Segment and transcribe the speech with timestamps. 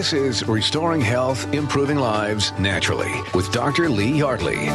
[0.00, 3.90] This is Restoring Health, Improving Lives Naturally with Dr.
[3.90, 4.66] Lee Yardley.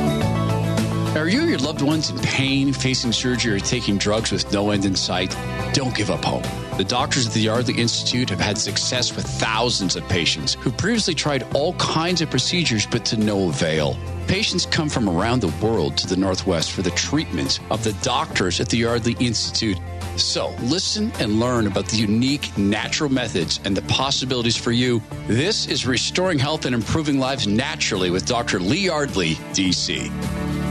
[1.15, 4.69] Are you or your loved ones in pain, facing surgery, or taking drugs with no
[4.69, 5.35] end in sight?
[5.73, 6.43] Don't give up hope.
[6.77, 11.15] The doctors at the Yardley Institute have had success with thousands of patients who previously
[11.15, 13.97] tried all kinds of procedures but to no avail.
[14.27, 18.59] Patients come from around the world to the Northwest for the treatment of the doctors
[18.59, 19.77] at the Yardley Institute.
[20.17, 25.01] So listen and learn about the unique natural methods and the possibilities for you.
[25.27, 28.59] This is Restoring Health and Improving Lives Naturally with Dr.
[28.59, 30.64] Lee Yardley, DC.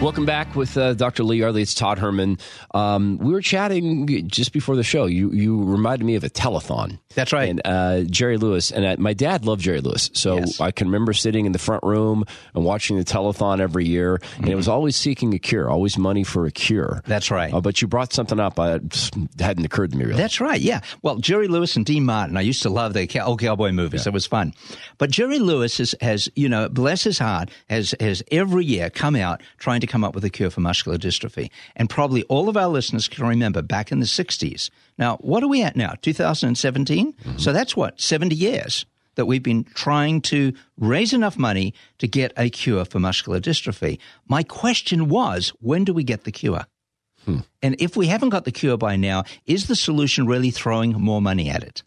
[0.00, 1.24] Welcome back with uh, Dr.
[1.24, 1.60] Lee Yardley.
[1.60, 2.38] It's Todd Herman.
[2.72, 5.04] Um, we were chatting just before the show.
[5.04, 6.98] You you reminded me of a telethon.
[7.14, 7.50] That's right.
[7.50, 10.58] And uh, Jerry Lewis and I, my dad loved Jerry Lewis, so Yes.
[10.58, 12.24] I can remember sitting in the front room
[12.54, 16.24] and watching the telethon every year, and it was always seeking a cure, always money
[16.24, 17.00] for a cure.
[17.02, 17.10] Mm-hmm.
[17.10, 17.52] That's right.
[17.52, 18.80] Uh, but you brought something up I
[19.38, 20.16] hadn't occurred to me really.
[20.16, 20.60] That's right.
[20.60, 20.80] Yeah.
[21.02, 22.38] Well, Jerry Lewis and Dean Martin.
[22.38, 24.06] I used to love the old cowboy movies.
[24.06, 24.54] It was fun.
[24.96, 29.14] But Jerry Lewis has, has, you know, bless his heart, has has every year come
[29.14, 31.50] out trying to come up with a cure for muscular dystrophy.
[31.76, 34.70] And probably all of our listeners can remember back in the '60s.
[34.96, 35.94] Now, what are we at now?
[36.00, 37.12] 2017.
[37.12, 37.38] Mm-hmm.
[37.38, 42.32] So that's what 70 years that we've been trying to raise enough money to get
[42.36, 43.98] a cure for muscular dystrophy.
[44.26, 46.64] My question was, when do we get the cure?
[47.62, 51.20] And if we haven't got the cure by now, is the solution really throwing more
[51.20, 51.82] money at it?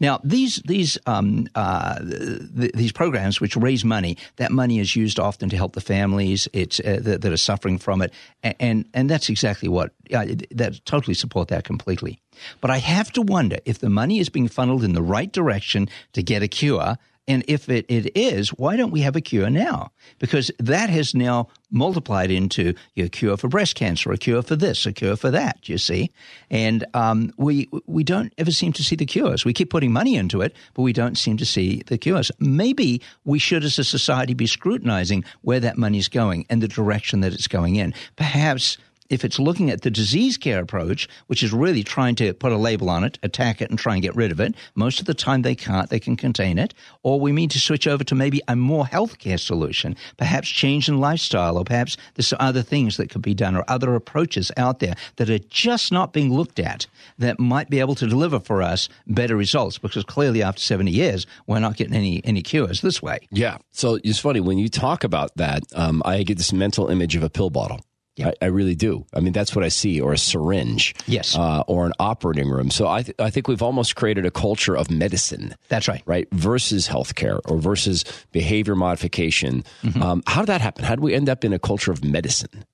[0.00, 5.18] Now, these these um, uh, th- these programs which raise money, that money is used
[5.18, 8.12] often to help the families it's uh, that, that are suffering from it,
[8.44, 12.20] A- and and that's exactly what uh, that totally support that completely.
[12.60, 15.88] But I have to wonder if the money is being funneled in the right direction
[16.12, 16.96] to get a cure.
[17.28, 19.90] And if it, it is, why don't we have a cure now?
[20.18, 24.86] Because that has now multiplied into a cure for breast cancer, a cure for this,
[24.86, 26.12] a cure for that, you see?
[26.50, 29.44] And um, we, we don't ever seem to see the cures.
[29.44, 32.30] We keep putting money into it, but we don't seem to see the cures.
[32.38, 37.20] Maybe we should, as a society, be scrutinizing where that money's going and the direction
[37.20, 37.92] that it's going in.
[38.14, 38.78] Perhaps
[39.10, 42.56] if it's looking at the disease care approach, which is really trying to put a
[42.56, 45.14] label on it, attack it, and try and get rid of it, most of the
[45.14, 46.74] time they can't, they can contain it.
[47.02, 50.98] Or we need to switch over to maybe a more healthcare solution, perhaps change in
[50.98, 54.94] lifestyle, or perhaps there's other things that could be done, or other approaches out there
[55.16, 56.86] that are just not being looked at
[57.18, 59.78] that might be able to deliver for us better results.
[59.78, 63.18] Because clearly, after 70 years, we're not getting any, any cures this way.
[63.30, 63.58] Yeah.
[63.72, 65.62] So it's funny when you talk about that.
[65.74, 67.80] Um, I get this mental image of a pill bottle.
[68.16, 68.28] Yeah.
[68.40, 69.04] I, I really do.
[69.14, 71.36] I mean, that's what I see, or a syringe, Yes.
[71.36, 72.70] uh, or an operating room.
[72.70, 76.02] So I, th- I think we've almost created a culture of medicine, That's right.
[76.06, 79.64] right, versus healthcare or versus behavior modification.
[79.82, 80.02] Mm-hmm.
[80.02, 80.84] Um, how did that happen?
[80.84, 82.64] How did we end up in a culture of medicine?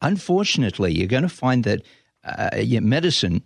[0.00, 1.82] unfortunately, you're going to find that
[2.24, 3.42] uh, yeah, medicine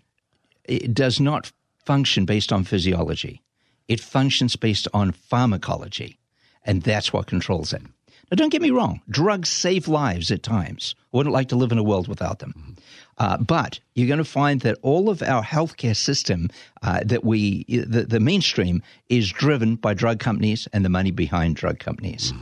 [0.64, 1.52] it does not
[1.84, 3.42] function based on physiology.
[3.88, 6.18] It functions based on pharmacology,
[6.64, 7.82] and that's what controls it.
[8.30, 10.94] Now, don't get me wrong, drugs save lives at times.
[11.12, 12.76] I wouldn't like to live in a world without them.
[13.18, 16.50] Uh, but you're going to find that all of our healthcare system,
[16.82, 21.56] uh, that we, the, the mainstream, is driven by drug companies and the money behind
[21.56, 22.32] drug companies.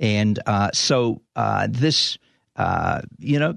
[0.00, 2.16] And uh, so uh, this
[2.56, 3.56] uh, you know,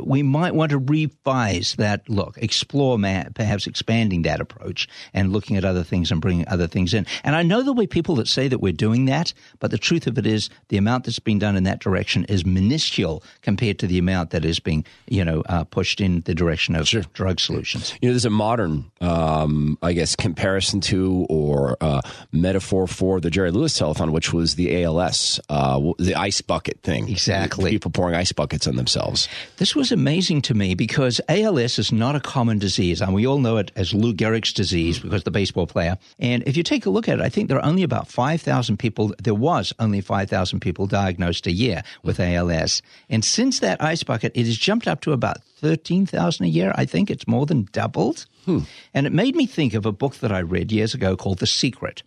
[0.00, 5.56] we might want to revise that look, explore ma- perhaps expanding that approach and looking
[5.56, 7.06] at other things and bringing other things in.
[7.22, 10.06] And I know there'll be people that say that we're doing that, but the truth
[10.06, 13.86] of it is the amount that's been done in that direction is minuscule compared to
[13.86, 17.94] the amount that is being, you know, uh, pushed in the direction of drug solutions.
[18.00, 22.00] You know, there's a modern, um, I guess, comparison to or uh,
[22.32, 27.08] metaphor for the Jerry Lewis telethon, which was the ALS, uh, the ice bucket thing.
[27.08, 27.70] Exactly.
[27.70, 29.28] People pouring ice buckets on themselves.
[29.58, 33.38] This was amazing to me because ALS is not a common disease, and we all
[33.38, 35.98] know it as Lou Gehrig's disease because the baseball player.
[36.18, 38.76] And if you take a look at it, I think there are only about 5,000
[38.78, 42.82] people, there was only 5,000 people diagnosed a year with ALS.
[43.08, 46.72] And since that ice bucket, it has jumped up to about 13,000 a year.
[46.76, 48.26] I think it's more than doubled.
[48.44, 48.60] Hmm.
[48.92, 51.46] And it made me think of a book that I read years ago called The
[51.46, 52.02] Secret.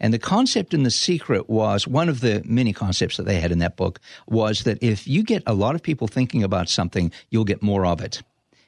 [0.00, 3.52] And the concept in The Secret was one of the many concepts that they had
[3.52, 7.12] in that book was that if you get a lot of people thinking about something,
[7.28, 8.22] you'll get more of it.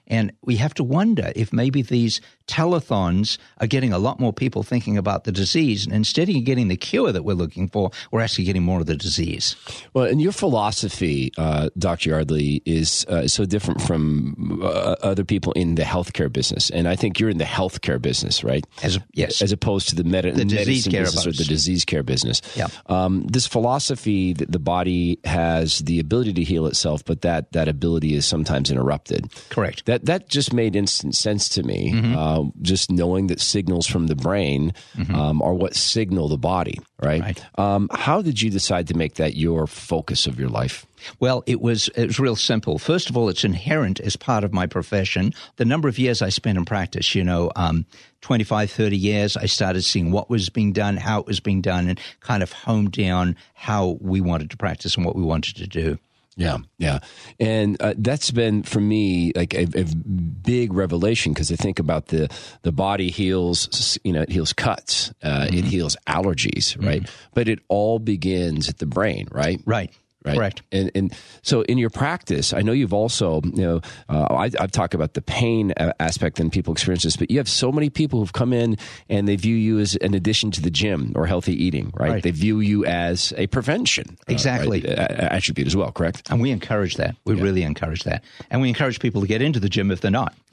[0.06, 4.62] And we have to wonder if maybe these telethons are getting a lot more people
[4.62, 5.84] thinking about the disease.
[5.84, 8.86] And instead of getting the cure that we're looking for, we're actually getting more of
[8.86, 9.56] the disease.
[9.94, 12.10] Well, and your philosophy, uh, Dr.
[12.10, 16.70] Yardley, is uh, so different from uh, other people in the healthcare business.
[16.70, 18.64] And I think you're in the healthcare business, right?
[18.82, 22.02] As yes, As opposed to the, med- The disease care business or the disease care
[22.02, 22.42] business.
[22.56, 22.68] Yeah.
[22.86, 27.68] Um, this philosophy that the body has the ability to heal itself, but that, that
[27.68, 29.32] ability is sometimes interrupted.
[29.50, 29.84] Correct.
[29.86, 31.92] that that just made instant sense to me.
[31.92, 32.16] Mm-hmm.
[32.32, 34.72] Uh, just knowing that signals from the brain
[35.12, 37.20] um, are what signal the body, right?
[37.20, 37.58] Right.
[37.58, 40.86] Um, how did you decide to make that your focus of your life?
[41.20, 42.78] Well, it was it was real simple.
[42.78, 45.34] First of all, it's inherent as part of my profession.
[45.56, 47.84] The number of years I spent in practice, you know, um,
[48.22, 51.88] 25, 30 years, I started seeing what was being done, how it was being done,
[51.88, 55.66] and kind of honed down how we wanted to practice and what we wanted to
[55.66, 55.98] do.
[56.36, 57.00] Yeah, yeah,
[57.38, 62.06] and uh, that's been for me like a, a big revelation because I think about
[62.06, 62.30] the
[62.62, 67.08] the body heals, you know, it heals cuts, uh, it heals allergies, right?
[67.34, 69.60] But it all begins at the brain, right?
[69.66, 69.92] Right.
[70.24, 70.36] Right.
[70.36, 70.62] Correct.
[70.70, 74.70] And, and so in your practice, I know you've also, you know, uh, I, I've
[74.70, 78.20] talked about the pain aspect and people experience this, but you have so many people
[78.20, 78.76] who've come in
[79.08, 82.10] and they view you as an addition to the gym or healthy eating, right?
[82.12, 82.22] Right.
[82.22, 84.80] They view you as a prevention uh, Exactly.
[84.82, 86.30] right, a- a- attribute as well, correct?
[86.30, 87.16] And we encourage that.
[87.24, 88.22] We really encourage that.
[88.50, 90.34] And we encourage people to get into the gym if they're not.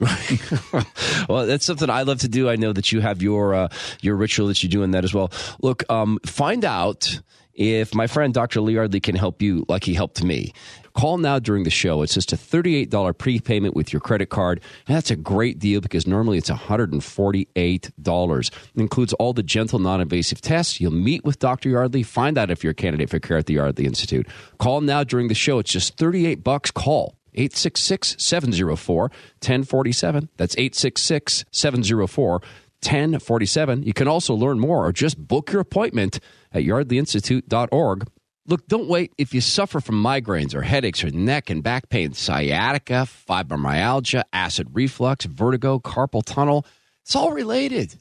[1.28, 2.48] well, that's something I love to do.
[2.48, 3.68] I know that you have your uh,
[4.00, 5.30] your ritual that you do in that as well.
[5.62, 7.20] Look, um, find out
[7.60, 8.62] if my friend Dr.
[8.62, 10.54] Lee Yardley can help you like he helped me.
[10.94, 12.00] Call now during the show.
[12.00, 14.62] It's just a $38 prepayment with your credit card.
[14.88, 18.48] And that's a great deal because normally it's $148.
[18.48, 20.80] It includes all the gentle, non invasive tests.
[20.80, 21.68] You'll meet with Dr.
[21.68, 24.26] Yardley, find out if you're a candidate for care at the Yardley Institute.
[24.58, 25.58] Call now during the show.
[25.58, 26.70] It's just 38 bucks.
[26.70, 30.30] Call 866 704 1047.
[30.38, 32.40] That's 866 704
[32.82, 33.82] 1047.
[33.82, 36.20] You can also learn more or just book your appointment
[36.52, 38.08] at yardleyinstitute.org.
[38.46, 39.12] Look, don't wait.
[39.16, 44.68] If you suffer from migraines or headaches or neck and back pain, sciatica, fibromyalgia, acid
[44.72, 46.66] reflux, vertigo, carpal tunnel,
[47.02, 47.96] it's all related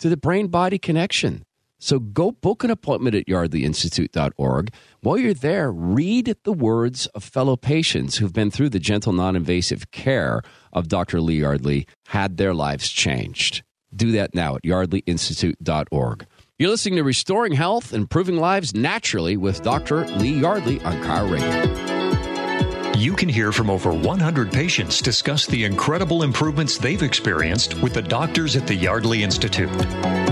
[0.00, 1.44] to the brain body connection.
[1.78, 4.72] So go book an appointment at yardleyinstitute.org.
[5.00, 9.34] While you're there, read the words of fellow patients who've been through the gentle, non
[9.34, 11.20] invasive care of Dr.
[11.20, 13.64] Lee Yardley, had their lives changed.
[13.94, 16.26] Do that now at yardleyinstitute.org.
[16.62, 20.06] You're listening to Restoring Health, Improving Lives Naturally with Dr.
[20.18, 22.92] Lee Yardley on KIRO Radio.
[22.96, 28.02] You can hear from over 100 patients discuss the incredible improvements they've experienced with the
[28.02, 29.74] doctors at the Yardley Institute.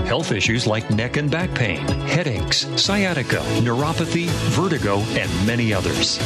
[0.07, 6.17] Health issues like neck and back pain, headaches, sciatica, neuropathy, vertigo, and many others.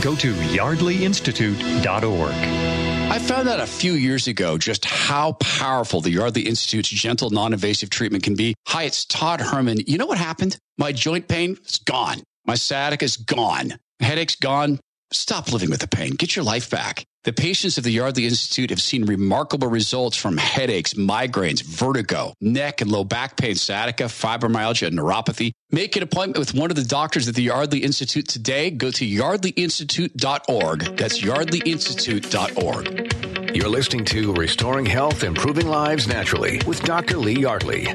[0.00, 2.99] Go to yardleyinstitute.org.
[3.10, 7.52] I found out a few years ago just how powerful the Yardley Institute's gentle, non
[7.52, 8.54] invasive treatment can be.
[8.68, 9.80] Hi, it's Todd Herman.
[9.88, 10.56] You know what happened?
[10.78, 12.22] My joint pain is gone.
[12.46, 13.74] My sciatica is gone.
[13.98, 14.78] Headache's gone.
[15.12, 16.12] Stop living with the pain.
[16.12, 17.04] Get your life back.
[17.24, 22.80] The patients of the Yardley Institute have seen remarkable results from headaches, migraines, vertigo, neck
[22.80, 25.52] and low back pain, sciatica, fibromyalgia, and neuropathy.
[25.70, 28.70] Make an appointment with one of the doctors at the Yardley Institute today.
[28.70, 30.96] Go to yardleyinstitute.org.
[30.96, 33.54] That's yardleyinstitute.org.
[33.54, 37.18] You're listening to Restoring Health, Improving Lives Naturally with Dr.
[37.18, 37.86] Lee Yardley.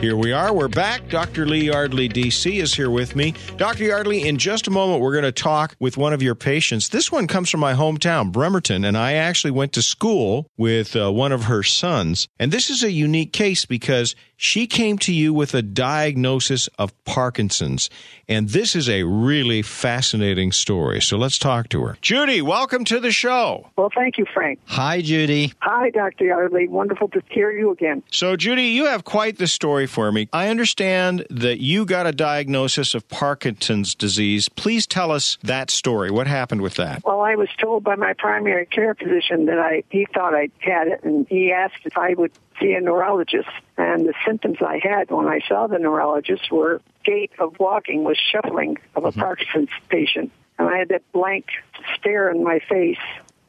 [0.00, 0.50] Here we are.
[0.54, 1.10] We're back.
[1.10, 1.44] Dr.
[1.44, 3.34] Lee Yardley, DC, is here with me.
[3.58, 3.84] Dr.
[3.84, 6.88] Yardley, in just a moment, we're going to talk with one of your patients.
[6.88, 11.12] This one comes from my hometown, Bremerton, and I actually went to school with uh,
[11.12, 12.28] one of her sons.
[12.38, 16.94] And this is a unique case because she came to you with a diagnosis of
[17.04, 17.90] Parkinson's.
[18.26, 21.02] And this is a really fascinating story.
[21.02, 21.98] So let's talk to her.
[22.00, 23.68] Judy, welcome to the show.
[23.76, 24.60] Well, thank you, Frank.
[24.64, 25.52] Hi, Judy.
[25.58, 26.24] Hi, Dr.
[26.24, 26.68] Yardley.
[26.68, 28.02] Wonderful to hear you again.
[28.10, 30.28] So, Judy, you have quite the story for me.
[30.32, 34.48] I understand that you got a diagnosis of Parkinson's disease.
[34.48, 36.10] Please tell us that story.
[36.10, 37.02] What happened with that?
[37.04, 40.88] Well, I was told by my primary care physician that I he thought I had
[40.88, 43.48] it, and he asked if I would see a neurologist.
[43.76, 48.18] And the symptoms I had when I saw the neurologist were gait of walking was
[48.18, 49.20] shuffling of a mm-hmm.
[49.20, 51.46] Parkinson's patient, and I had that blank
[51.94, 52.98] stare in my face.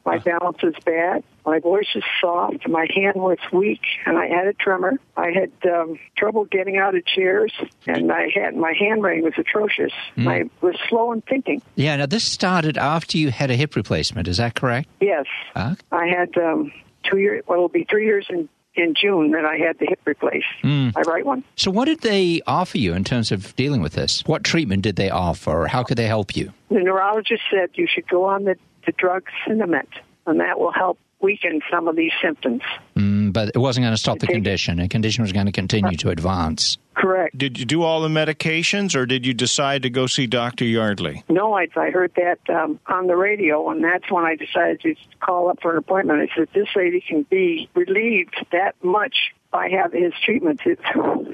[0.05, 1.23] My balance is bad.
[1.45, 2.67] My voice is soft.
[2.67, 4.93] My hand was weak, and I had a tremor.
[5.15, 7.53] I had um, trouble getting out of chairs,
[7.87, 9.91] and I had my handwriting was atrocious.
[10.17, 11.61] I was slow in thinking.
[11.75, 14.27] Yeah, now this started after you had a hip replacement.
[14.27, 14.87] Is that correct?
[14.99, 15.75] Yes, Ah.
[15.91, 16.71] I had um,
[17.03, 17.43] two years.
[17.47, 20.45] Well, it'll be three years in in June that I had the hip replaced.
[20.63, 21.43] I write one.
[21.57, 24.23] So, what did they offer you in terms of dealing with this?
[24.25, 25.67] What treatment did they offer?
[25.69, 26.53] How could they help you?
[26.69, 28.55] The neurologist said you should go on the
[28.85, 29.87] the drug Sinemet,
[30.25, 32.61] and that will help weaken some of these symptoms.
[32.95, 34.77] Mm, but it wasn't going to stop the condition.
[34.77, 36.77] The condition was going to continue to advance.
[36.95, 37.37] Correct.
[37.37, 40.65] Did you do all the medications or did you decide to go see Dr.
[40.65, 41.23] Yardley?
[41.29, 44.95] No, I, I heard that um, on the radio, and that's when I decided to
[45.19, 46.19] call up for an appointment.
[46.19, 50.61] I said, this lady can be relieved that much by have his treatment.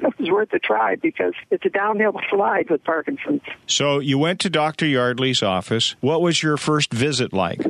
[0.07, 3.41] It was worth a try because it's a downhill slide with Parkinson's.
[3.65, 4.86] So you went to Dr.
[4.86, 5.95] Yardley's office.
[6.01, 7.62] What was your first visit like?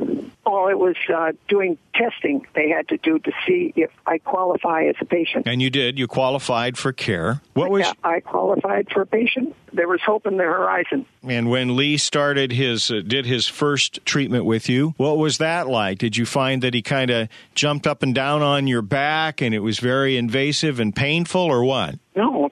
[0.48, 4.84] Well, it was uh, doing testing they had to do to see if I qualify
[4.84, 5.46] as a patient.
[5.46, 5.98] And you did.
[5.98, 7.42] You qualified for care.
[7.52, 9.54] What was Yeah, I qualified for a patient.
[9.74, 11.04] There was hope in the horizon.
[11.22, 15.68] and when Lee started his uh, did his first treatment with you, what was that
[15.68, 15.98] like?
[15.98, 19.54] Did you find that he kind of jumped up and down on your back and
[19.54, 21.96] it was very invasive and painful or what?
[22.16, 22.48] No,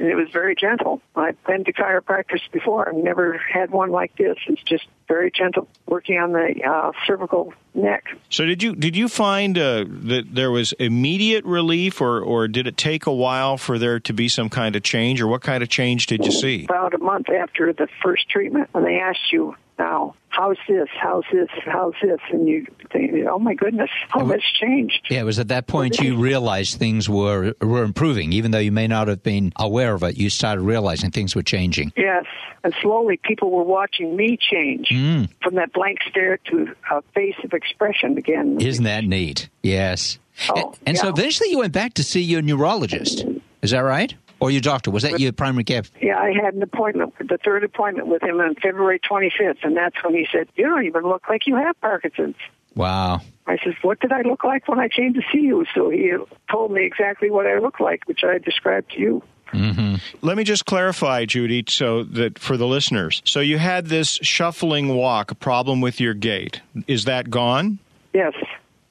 [0.00, 0.10] okay.
[0.10, 1.00] It was very gentle.
[1.14, 2.88] I've been to chiropractors before.
[2.88, 4.36] I've never had one like this.
[4.46, 8.04] It's just very gentle, working on the uh, cervical neck.
[8.28, 12.66] So did you did you find uh, that there was immediate relief, or or did
[12.66, 15.62] it take a while for there to be some kind of change, or what kind
[15.62, 16.64] of change did you see?
[16.64, 20.88] About a month after the first treatment, when they asked you, now, how's this?
[20.98, 21.48] How's this?
[21.66, 22.18] How's this?
[22.30, 25.06] And you think, oh my goodness, how much changed?
[25.10, 28.72] Yeah, it was at that point you realized things were were improving, even though you
[28.72, 30.16] may not have been aware of it.
[30.16, 31.92] You started realizing things were changing.
[31.96, 32.24] Yes,
[32.64, 35.28] and slowly people were watching me change mm.
[35.42, 38.60] from that blank stare to a face of expression again.
[38.60, 39.48] Isn't that neat?
[39.62, 40.18] Yes.
[40.48, 43.24] Oh, and and so eventually you went back to see your neurologist.
[43.62, 44.14] Is that right?
[44.40, 44.90] Or your doctor?
[44.90, 45.82] Was that your primary care?
[46.00, 49.96] Yeah, I had an appointment, the third appointment with him on February 25th, and that's
[50.02, 52.36] when he said, "You don't even look like you have Parkinson's."
[52.74, 53.20] Wow.
[53.46, 56.14] I said, "What did I look like when I came to see you?" So he
[56.50, 59.22] told me exactly what I looked like, which I described to you.
[59.52, 59.96] Mm-hmm.
[60.22, 63.20] Let me just clarify, Judy, so that for the listeners.
[63.24, 66.60] So you had this shuffling walk, a problem with your gait.
[66.86, 67.78] Is that gone?
[68.14, 68.32] Yes,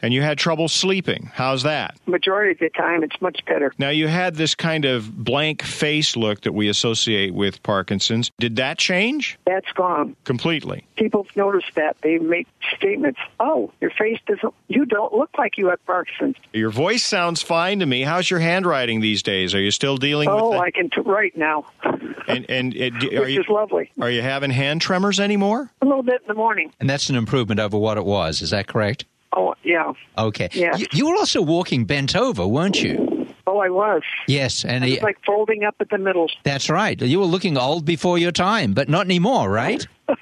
[0.02, 1.30] And you had trouble sleeping.
[1.34, 1.96] How's that?
[2.06, 3.72] majority of the time it's much better.
[3.78, 8.32] Now you had this kind of blank face look that we associate with Parkinson's.
[8.40, 10.16] Did that change That's gone.
[10.24, 10.86] completely?
[10.96, 13.20] People notice that they make statements.
[13.40, 14.54] Oh, your face doesn't.
[14.70, 16.36] You don't look like you have Parkinson's.
[16.54, 18.02] Your voice sounds fine to me.
[18.02, 19.54] How's your handwriting these days?
[19.54, 21.66] Are you still dealing Oh, with I can t- write now,
[22.28, 23.92] And and d- are which you is lovely.
[24.02, 25.70] are you having hand tremors anymore?
[25.82, 26.72] A little bit in the morning.
[26.80, 28.42] And that's an improvement over what it was.
[28.42, 29.06] Is that correct?
[29.36, 29.94] Oh, yeah.
[30.18, 30.50] Okay.
[30.54, 30.76] Yeah.
[30.76, 33.28] You, you were also walking bent over, weren't you?
[33.46, 34.02] Oh, I was.
[34.28, 34.64] Yes.
[34.66, 36.30] And It's like folding up at the middle.
[36.44, 37.00] that's right.
[37.02, 39.86] You were looking old before your time, but not anymore, right?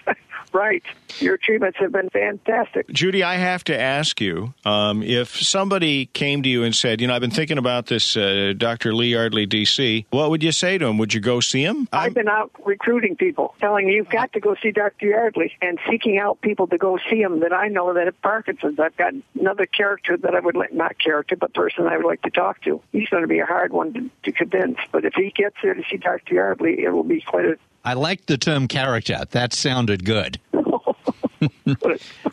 [0.54, 0.82] Right.
[1.20, 2.88] Your treatments have been fantastic.
[2.90, 7.08] Judy, I have to ask you um, if somebody came to you and said, you
[7.08, 8.94] know, I've been thinking about this uh, Dr.
[8.94, 10.06] Lee Yardley, DC.
[10.10, 10.98] What would you say to him?
[10.98, 11.88] Would you go see him?
[11.92, 15.08] I've been out recruiting people, telling them you've got to go see Dr.
[15.08, 18.80] Yardley, and seeking out people to go see him that I know that have Parkinson's.
[18.80, 22.22] I've got another character that I would like, not character, but person I would like
[22.24, 22.82] to talk to.
[22.92, 25.74] He's going to be a hard one to, to convince, but if he gets there
[25.74, 26.36] to see Dr.
[26.36, 27.58] Yardley, it will be quite a.
[27.84, 29.24] I like the term character.
[29.32, 30.40] That sounded good.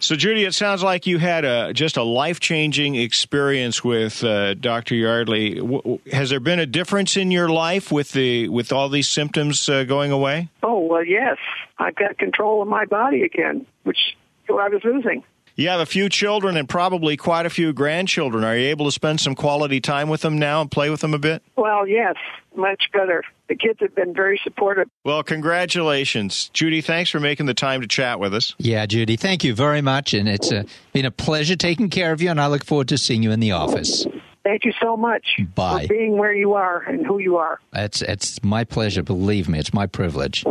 [0.00, 4.54] So, Judy, it sounds like you had a just a life changing experience with uh,
[4.54, 4.94] Dr.
[4.94, 5.56] Yardley.
[5.56, 9.68] W- has there been a difference in your life with the with all these symptoms
[9.68, 10.48] uh, going away?
[10.62, 11.36] Oh well, yes,
[11.78, 14.16] I've got control of my body again, which
[14.48, 15.22] I was losing.
[15.56, 18.42] You have a few children and probably quite a few grandchildren.
[18.42, 21.14] Are you able to spend some quality time with them now and play with them
[21.14, 21.44] a bit?
[21.54, 22.16] Well, yes,
[22.56, 23.22] much better.
[23.48, 24.88] The kids have been very supportive.
[25.04, 26.80] Well, congratulations, Judy.
[26.80, 28.56] Thanks for making the time to chat with us.
[28.58, 30.12] Yeah, Judy, thank you very much.
[30.12, 32.98] And it's uh, been a pleasure taking care of you, and I look forward to
[32.98, 34.06] seeing you in the office.
[34.42, 35.82] Thank you so much Bye.
[35.82, 37.60] for being where you are and who you are.
[37.72, 39.04] It's, it's my pleasure.
[39.04, 40.44] Believe me, it's my privilege.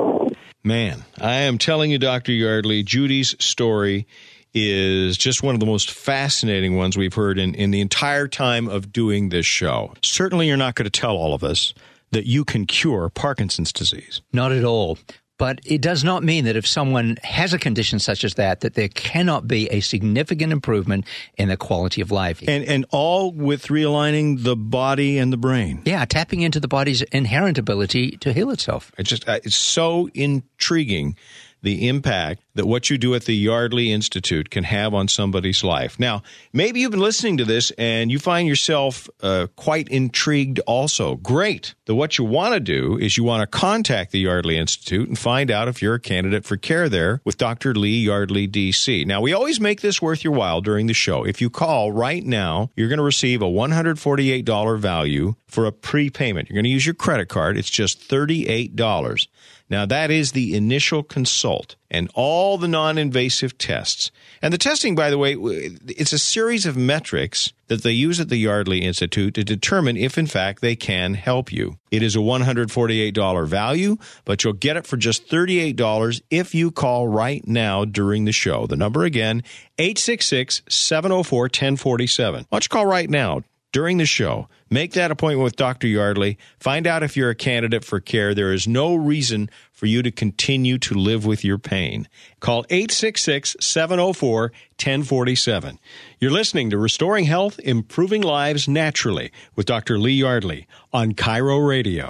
[0.63, 2.31] Man, I am telling you, Dr.
[2.31, 4.07] Yardley, Judy's story
[4.53, 8.67] is just one of the most fascinating ones we've heard in, in the entire time
[8.67, 9.93] of doing this show.
[10.01, 11.73] Certainly, you're not going to tell all of us
[12.11, 14.21] that you can cure Parkinson's disease.
[14.31, 14.97] Not at all.
[15.39, 18.75] But it does not mean that if someone has a condition such as that, that
[18.75, 21.05] there cannot be a significant improvement
[21.37, 22.41] in the quality of life.
[22.47, 25.81] And, and all with realigning the body and the brain.
[25.85, 28.91] yeah, tapping into the body's inherent ability to heal itself.
[28.97, 31.17] It's just uh, it's so intriguing
[31.63, 35.99] the impact that what you do at the Yardley Institute can have on somebody's life.
[35.99, 41.15] Now, maybe you've been listening to this and you find yourself uh, quite intrigued also.
[41.15, 41.73] Great.
[41.85, 45.17] That what you want to do is you want to contact the Yardley Institute and
[45.17, 47.73] find out if you're a candidate for care there with Dr.
[47.73, 49.05] Lee Yardley, DC.
[49.07, 51.25] Now, we always make this worth your while during the show.
[51.25, 56.49] If you call right now, you're going to receive a $148 value for a prepayment.
[56.49, 57.57] You're going to use your credit card.
[57.57, 59.27] It's just $38.
[59.73, 64.11] Now, that is the initial consult and all the non invasive tests.
[64.39, 68.29] And the testing, by the way, it's a series of metrics that they use at
[68.29, 71.79] the Yardley Institute to determine if, in fact, they can help you.
[71.89, 77.07] It is a $148 value, but you'll get it for just $38 if you call
[77.07, 78.67] right now during the show.
[78.67, 79.41] The number again,
[79.79, 82.41] 866 704 1047.
[82.41, 83.41] Why don't you call right now?
[83.73, 84.47] During the show.
[84.69, 85.87] Make that appointment with Dr.
[85.87, 86.37] Yardley.
[86.59, 88.35] Find out if you're a candidate for care.
[88.35, 92.07] There is no reason for you to continue to live with your pain.
[92.39, 95.79] Call 866 704 1047.
[96.19, 99.97] You're listening to Restoring Health, Improving Lives Naturally with Dr.
[99.97, 102.05] Lee Yardley on KIRO Radio.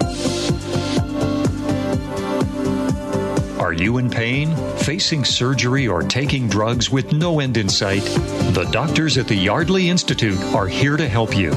[3.64, 8.04] Are you in pain, facing surgery, or taking drugs with no end in sight?
[8.52, 11.50] The doctors at the Yardley Institute are here to help you.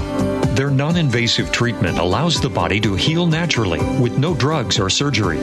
[0.56, 5.40] Their non invasive treatment allows the body to heal naturally with no drugs or surgery.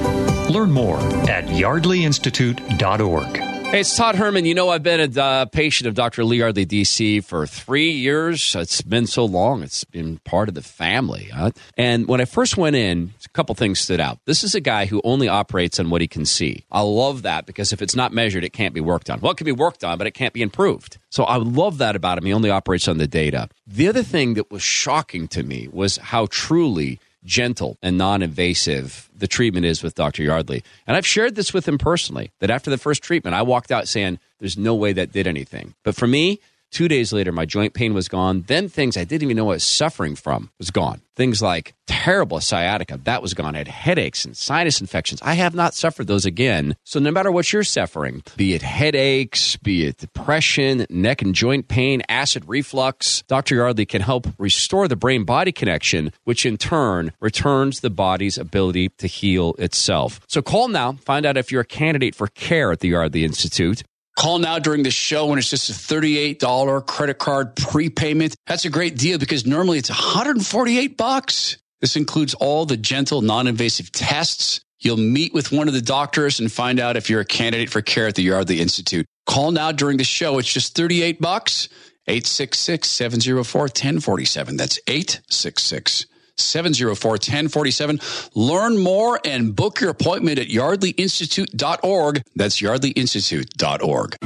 [0.48, 3.53] Learn more at yardleyinstitute.org.
[3.74, 4.44] Hey, it's Todd Herman.
[4.44, 6.22] You know, I've been a uh, patient of Dr.
[6.22, 8.54] Lee Yardley, DC, for three years.
[8.54, 9.64] It's been so long.
[9.64, 11.24] It's been part of the family.
[11.34, 11.50] Huh?
[11.76, 14.20] And when I first went in, a couple things stood out.
[14.26, 16.64] This is a guy who only operates on what he can see.
[16.70, 19.18] I love that because if it's not measured, it can't be worked on.
[19.18, 20.98] Well, it can be worked on, but it can't be improved.
[21.10, 22.26] So I love that about him.
[22.26, 23.48] He only operates on the data.
[23.66, 29.08] The other thing that was shocking to me was how truly gentle and non invasive
[29.16, 30.22] the treatment is with Dr.
[30.22, 30.62] Yardley.
[30.86, 33.88] And I've shared this with him personally that after the first treatment, I walked out
[33.88, 35.74] saying, There's no way that did anything.
[35.82, 36.40] But for me,
[36.74, 38.42] Two days later, my joint pain was gone.
[38.48, 41.02] Then things I didn't even know I was suffering from was gone.
[41.14, 43.54] Things like terrible sciatica, that was gone.
[43.54, 45.20] I had headaches and sinus infections.
[45.22, 46.74] I have not suffered those again.
[46.82, 51.68] So no matter what you're suffering, be it headaches, be it depression, neck and joint
[51.68, 53.54] pain, acid reflux, Dr.
[53.54, 58.88] Yardley can help restore the brain body connection, which in turn returns the body's ability
[58.98, 60.20] to heal itself.
[60.26, 63.84] So call now, find out if you're a candidate for care at the Yardley Institute.
[64.16, 68.36] Call now during the show when it's just a $38 credit card prepayment.
[68.46, 71.56] That's a great deal because normally it's 148 bucks.
[71.80, 74.60] This includes all the gentle, non-invasive tests.
[74.78, 77.82] You'll meet with one of the doctors and find out if you're a candidate for
[77.82, 79.04] care at the Yardley Institute.
[79.26, 80.38] Call now during the show.
[80.38, 81.68] It's just 38 bucks.
[82.08, 84.58] 866-704-1047.
[84.58, 86.06] That's 866
[86.36, 88.00] 704 1047.
[88.34, 92.22] Learn more and book your appointment at yardleyinstitute.org.
[92.36, 94.16] That's yardleyinstitute.org.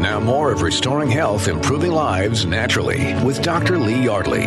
[0.00, 3.78] Now, more of Restoring Health, Improving Lives Naturally with Dr.
[3.78, 4.42] Lee Yardley.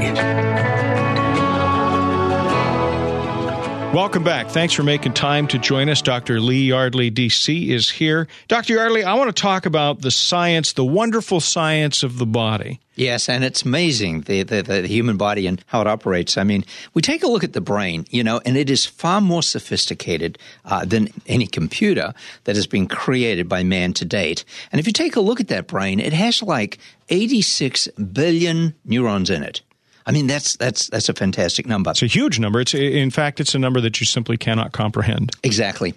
[3.94, 4.50] Welcome back.
[4.50, 6.02] Thanks for making time to join us.
[6.02, 6.42] Dr.
[6.42, 8.28] Lee Yardley, DC, is here.
[8.50, 8.74] Dr.
[8.74, 12.82] Yardley, I want to talk about the science, the wonderful science of the body.
[12.96, 16.38] Yes, and it's amazing the, the, the human body and how it operates.
[16.38, 19.22] I mean, we take a look at the brain, you know, and it is far
[19.22, 24.44] more sophisticated uh, than any computer that has been created by man to date.
[24.72, 26.78] And if you take a look at that brain, it has like
[27.10, 29.62] 86 billion neurons in it.
[30.08, 31.92] I mean, that's that's that's a fantastic number.
[31.92, 32.62] It's a huge number.
[32.62, 35.36] It's in fact, it's a number that you simply cannot comprehend.
[35.44, 35.94] Exactly.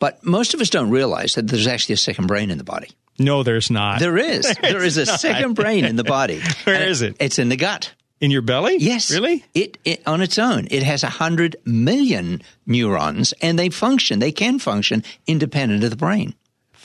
[0.00, 2.88] But most of us don't realize that there's actually a second brain in the body.
[3.20, 4.00] No, there's not.
[4.00, 4.42] There is.
[4.42, 5.20] There's there is a not.
[5.20, 6.40] second brain in the body.
[6.64, 7.16] Where is it?
[7.20, 7.94] It's in the gut.
[8.20, 8.76] In your belly?
[8.78, 9.10] Yes.
[9.10, 9.44] Really?
[9.54, 14.60] It, it on its own, it has 100 million neurons and they function, they can
[14.60, 16.34] function independent of the brain.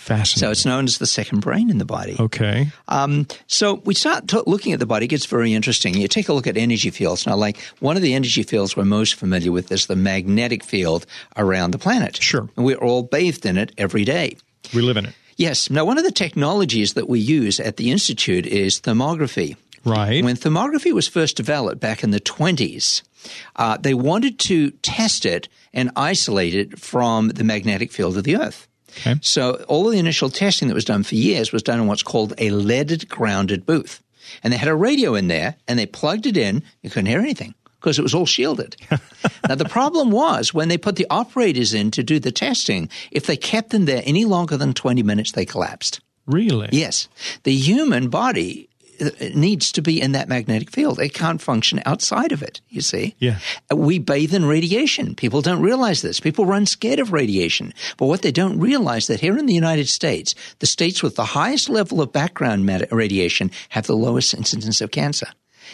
[0.08, 0.40] Fascinating.
[0.40, 2.16] So it's known as the second brain in the body.
[2.18, 2.72] okay.
[2.88, 5.96] Um, so we start t- looking at the body, it gets very interesting.
[5.96, 7.28] You take a look at energy fields.
[7.28, 11.06] Now, like one of the energy fields we're most familiar with is the magnetic field
[11.36, 12.16] around the planet.
[12.24, 12.48] Sure.
[12.56, 14.38] And we're all bathed in it every day.
[14.74, 15.14] We live in it.
[15.36, 15.70] Yes.
[15.70, 19.58] Now, one of the technologies that we use at the Institute is thermography.
[19.84, 20.24] Right.
[20.24, 23.04] When thermography was first developed back in the 20s,
[23.58, 28.38] uh, they wanted to test it and isolate it from the magnetic field of the
[28.38, 28.67] Earth.
[29.00, 29.16] Okay.
[29.22, 32.04] So all of the initial testing that was done for years was done in what's
[32.04, 34.04] called a leaded grounded booth.
[34.44, 36.64] And they had a radio in there and they plugged it in.
[36.82, 38.76] You couldn't hear anything because it was all shielded.
[39.48, 43.26] now, the problem was when they put the operators in to do the testing, if
[43.26, 46.02] they kept them there any longer than 20 minutes, they collapsed.
[46.26, 46.70] really?
[46.72, 47.08] Yes.
[47.44, 48.67] The human body
[49.02, 51.00] uh, needs to be in that magnetic field.
[51.00, 53.16] It can't function outside of it, you see.
[53.20, 53.40] Yeah.
[53.74, 55.16] We bathe in radiation.
[55.16, 56.20] People don't realize this.
[56.20, 57.74] People run scared of radiation.
[57.98, 61.26] But what they don't realize that here in the United States, the states with the
[61.26, 65.28] highest level of background radiation have the lowest incidence of cancer.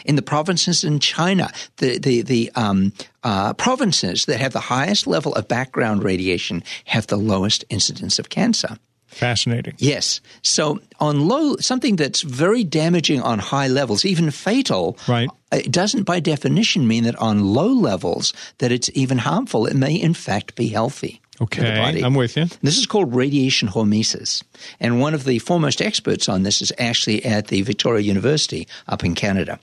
[0.06, 5.06] In the provinces in China, the the the um, uh, provinces that have the highest
[5.06, 8.78] level of background radiation have the lowest incidence of cancer.
[9.14, 9.76] Fascinating.
[9.78, 10.22] Yes.
[10.42, 15.30] So on low, something that's very damaging on high levels, even fatal, Right.
[15.52, 19.68] Uh, it doesn't by definition mean that on low levels that it's even harmful.
[19.68, 21.22] It may in fact be healthy.
[21.42, 21.80] Okay.
[22.04, 22.46] I'm with you.
[22.62, 24.44] This is called radiation hormesis.
[24.80, 29.04] And one of the foremost experts on this is actually at the Victoria University up
[29.04, 29.60] in Canada.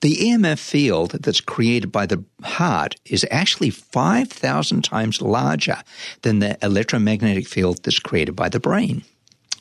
[0.00, 5.82] The EMF field that's created by the heart is actually 5,000 times larger
[6.22, 9.04] than the electromagnetic field that's created by the brain.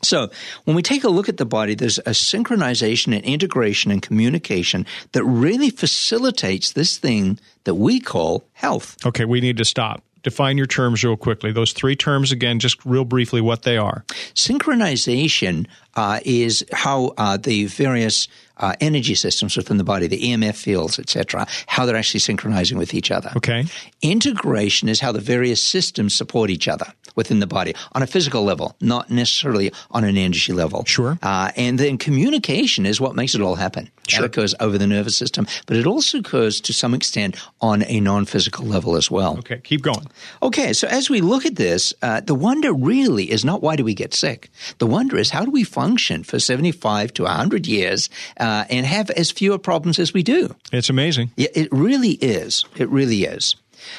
[0.04, 0.30] So
[0.64, 4.86] when we take a look at the body, there's a synchronization and integration and communication
[5.12, 8.98] that really facilitates this thing that we call health.
[9.06, 10.04] Okay, we need to stop.
[10.24, 11.52] Define your terms real quickly.
[11.52, 14.06] Those three terms again, just real briefly, what they are.
[14.36, 18.28] Synchronization uh, is how uh, the various
[18.62, 22.94] uh, energy systems within the body, the EMF fields, etc., how they're actually synchronizing with
[22.94, 23.32] each other.
[23.36, 23.66] Okay.
[24.02, 28.44] Integration is how the various systems support each other within the body on a physical
[28.44, 30.86] level, not necessarily on an energy level.
[30.86, 31.18] Sure.
[31.22, 33.90] Uh, and then communication is what makes it all happen.
[34.12, 34.22] Sure.
[34.22, 38.00] That occurs over the nervous system, but it also occurs to some extent on a
[38.00, 39.38] non-physical level as well.
[39.40, 40.08] Okay, keep going.
[40.42, 43.84] Okay, so as we look at this, uh, the wonder really is not why do
[43.84, 44.50] we get sick.
[44.78, 49.10] The wonder is how do we function for 75 to 100 years uh, and have
[49.12, 50.56] as fewer problems as we do.
[50.72, 51.32] It's amazing.
[51.38, 52.66] Yeah, it really is.
[52.78, 53.56] It really is.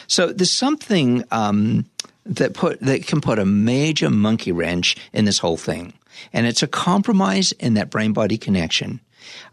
[0.06, 1.86] So there's something um,
[2.24, 5.92] that put that can put a major monkey wrench in this whole thing,
[6.32, 9.00] and it's a compromise in that brain body connection.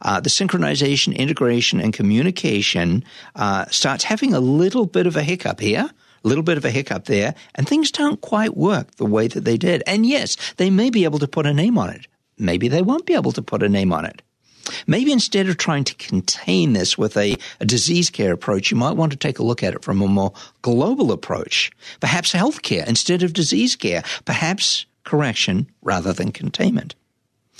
[0.02, 3.04] Uh, the synchronization, integration, and communication
[3.36, 5.90] uh, starts having a little bit of a hiccup here.
[6.22, 9.46] A little bit of a hiccup there, and things don't quite work the way that
[9.46, 9.82] they did.
[9.88, 12.08] And yes, they may be able to put a name on it.
[12.38, 14.22] Maybe they won't be able to put a name on it.
[14.88, 18.98] Maybe instead of trying to contain this with a, a, disease care approach, you might
[18.98, 21.72] want to take a look at it from a more global approach.
[22.00, 24.04] Perhaps healthcare instead of disease care.
[24.26, 26.96] Perhaps correction rather than containment.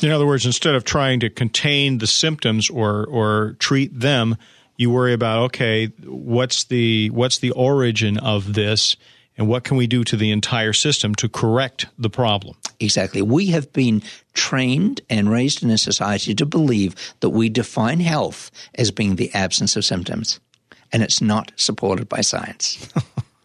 [0.02, 4.38] In other words, instead of trying to contain the symptoms or, or treat them,
[4.78, 8.96] you worry about okay, what's the what's the origin of this
[9.38, 12.56] and what can we do to the entire system to correct the problem?
[12.80, 13.22] Exactly.
[13.22, 14.02] We have been
[14.34, 19.34] trained and raised in a society to believe that we define health as being the
[19.34, 20.40] absence of symptoms,
[20.92, 22.88] and it's not supported by science.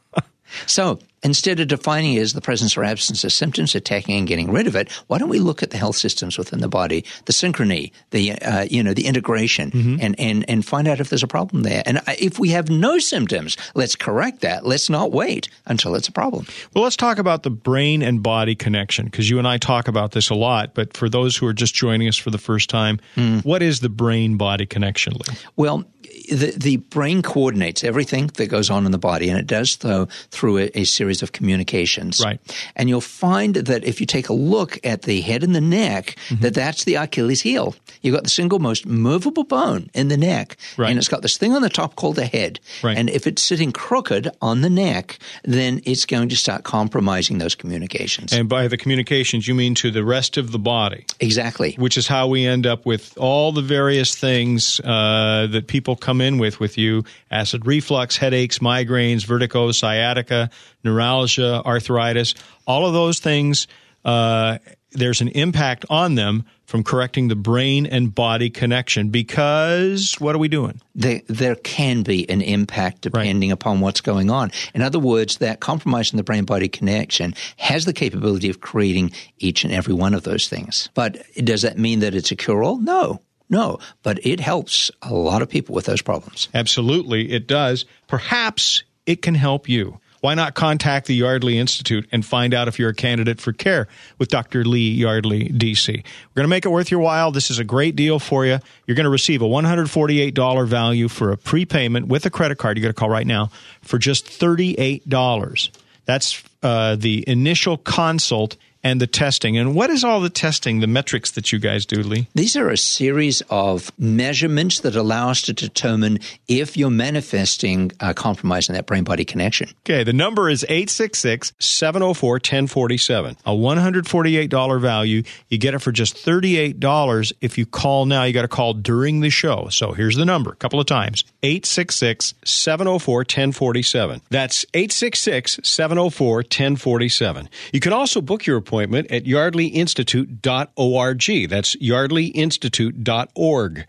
[0.67, 4.53] so instead of defining it as the presence or absence of symptoms, attacking and getting
[4.53, 7.33] rid of it, why don't we look at the health systems within the body, the
[7.33, 9.97] synchrony, the uh, you know the integration, mm-hmm.
[10.01, 11.83] and and and find out if there's a problem there.
[11.87, 14.67] And if we have no symptoms, let's correct that.
[14.67, 16.47] Let's not wait until it's a problem.
[16.75, 20.13] Well, let's talk about the brain and body connection because you and I talk about
[20.13, 20.75] this a lot.
[20.75, 23.45] But for those who are just joining us for the first time, mm.
[23.45, 25.37] what is the brain body connection, Lee?
[25.57, 25.85] Well,
[26.29, 30.07] the, the brain coordinates everything that goes on in the body, and it does so
[30.31, 32.23] through a, a series of communications.
[32.25, 32.41] Right.
[32.77, 36.17] And you'll find that if you take a look at the head and the neck,
[36.29, 36.43] mm-hmm.
[36.43, 37.75] that that's the Achilles heel.
[38.03, 40.91] You've got the single most movable bone in the neck, right.
[40.91, 42.61] and it's got this thing on the top called the head.
[42.83, 42.97] Right.
[42.97, 47.55] And if it's sitting crooked on the neck, then it's going to start compromising those
[47.55, 48.33] communications.
[48.33, 51.07] And by the communications, you mean to the rest of the body.
[51.21, 51.75] Exactly.
[51.75, 56.14] Which is how we end up with all the various things uh, that people come
[56.21, 60.51] in with with you acid reflux, headaches, migraines, vertigo, sciatica,
[60.83, 62.35] neuralgia, arthritis,
[62.67, 63.67] all of those things.
[64.05, 64.59] Uh,
[64.95, 70.39] there's an impact on them from correcting the brain and body connection because what are
[70.39, 70.81] we doing?
[70.95, 73.55] There, there can be an impact depending right.
[73.55, 74.51] upon what's going on.
[74.73, 79.13] In other words, that compromise in the brain body connection has the capability of creating
[79.39, 80.89] each and every one of those things.
[80.95, 82.79] But does that mean that it's a cure all?
[82.79, 83.21] No.
[83.55, 86.49] No, but it helps a lot of people with those problems.
[86.53, 87.85] Absolutely, it does.
[88.09, 90.01] Perhaps it can help you.
[90.23, 93.87] Why not contact the Yardley Institute and find out if you're a candidate for care
[94.19, 94.65] with Dr.
[94.65, 95.89] Lee Yardley, DC?
[95.89, 97.31] We're going to make it worth your while.
[97.31, 98.59] This is a great deal for you.
[98.89, 102.77] You're going to receive a $148 value for a prepayment with a credit card.
[102.77, 103.51] You got to call right now
[103.83, 105.71] for just $38.
[106.07, 109.57] That's uh, the initial consult and the testing.
[109.57, 112.29] And what is all the testing, the metrics that you guys do, Lee?
[112.35, 118.13] These are a series of measurements that allow us to determine if you're manifesting a
[118.13, 119.71] compromise in that brain body connection.
[119.81, 123.39] Okay, the number is 866 704 1047.
[123.47, 125.23] A $148 value.
[125.49, 128.25] You get it for just $38 if you call now.
[128.25, 129.69] You got to call during the show.
[129.71, 134.21] So here's the number a couple of times 866 704 1047.
[134.29, 137.49] That's 866 704 1047.
[137.73, 141.49] You can also book your appointment appointment at yardleyinstitute.org.
[141.49, 143.87] That's yardleyinstitute.org.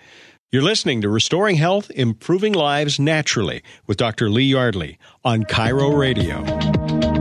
[0.52, 4.30] You're listening to Restoring Health, Improving Lives Naturally with Dr.
[4.30, 7.15] Lee Yardley on KIRO Radio.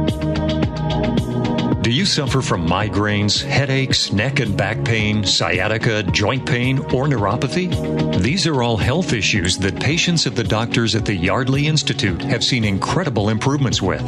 [1.85, 8.23] Do you suffer from migraines, headaches, neck and back pain, sciatica, joint pain, or neuropathy?
[8.23, 12.43] These are all health issues that patients of the doctors at the Yardley Institute have
[12.43, 14.01] seen incredible improvements with.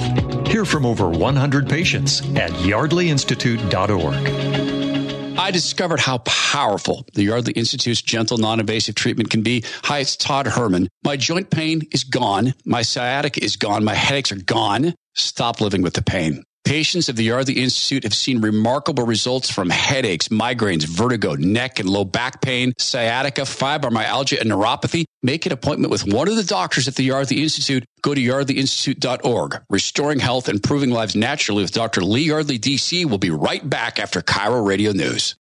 [0.48, 5.38] Hear from over 100 patients at yardleyinstitute.org.
[5.38, 9.62] I discovered how powerful the Yardley Institute's gentle, non invasive treatment can be.
[9.82, 10.88] Hi, it's Todd Herman.
[11.04, 12.54] My joint pain is gone.
[12.64, 13.84] My sciatica is gone.
[13.84, 14.94] My headaches are gone.
[15.14, 16.42] Stop living with the pain.
[16.66, 21.88] Patients of the Yardley Institute have seen remarkable results from headaches, migraines, vertigo, neck and
[21.88, 25.04] low back pain, sciatica, fibromyalgia, and neuropathy.
[25.22, 27.84] Make an appointment with one of the doctors at the Yardley Institute.
[28.02, 29.62] Go to yardleyinstitute.org.
[29.70, 32.02] Restoring health, and improving lives naturally with Dr.
[32.02, 33.08] Lee Yardley, DC.
[33.08, 35.36] will be right back after KIRO Radio News.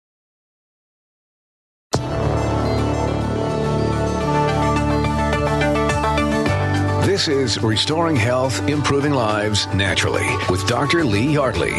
[7.11, 11.03] This is Restoring Health, Improving Lives Naturally with Dr.
[11.03, 11.73] Lee Yardley.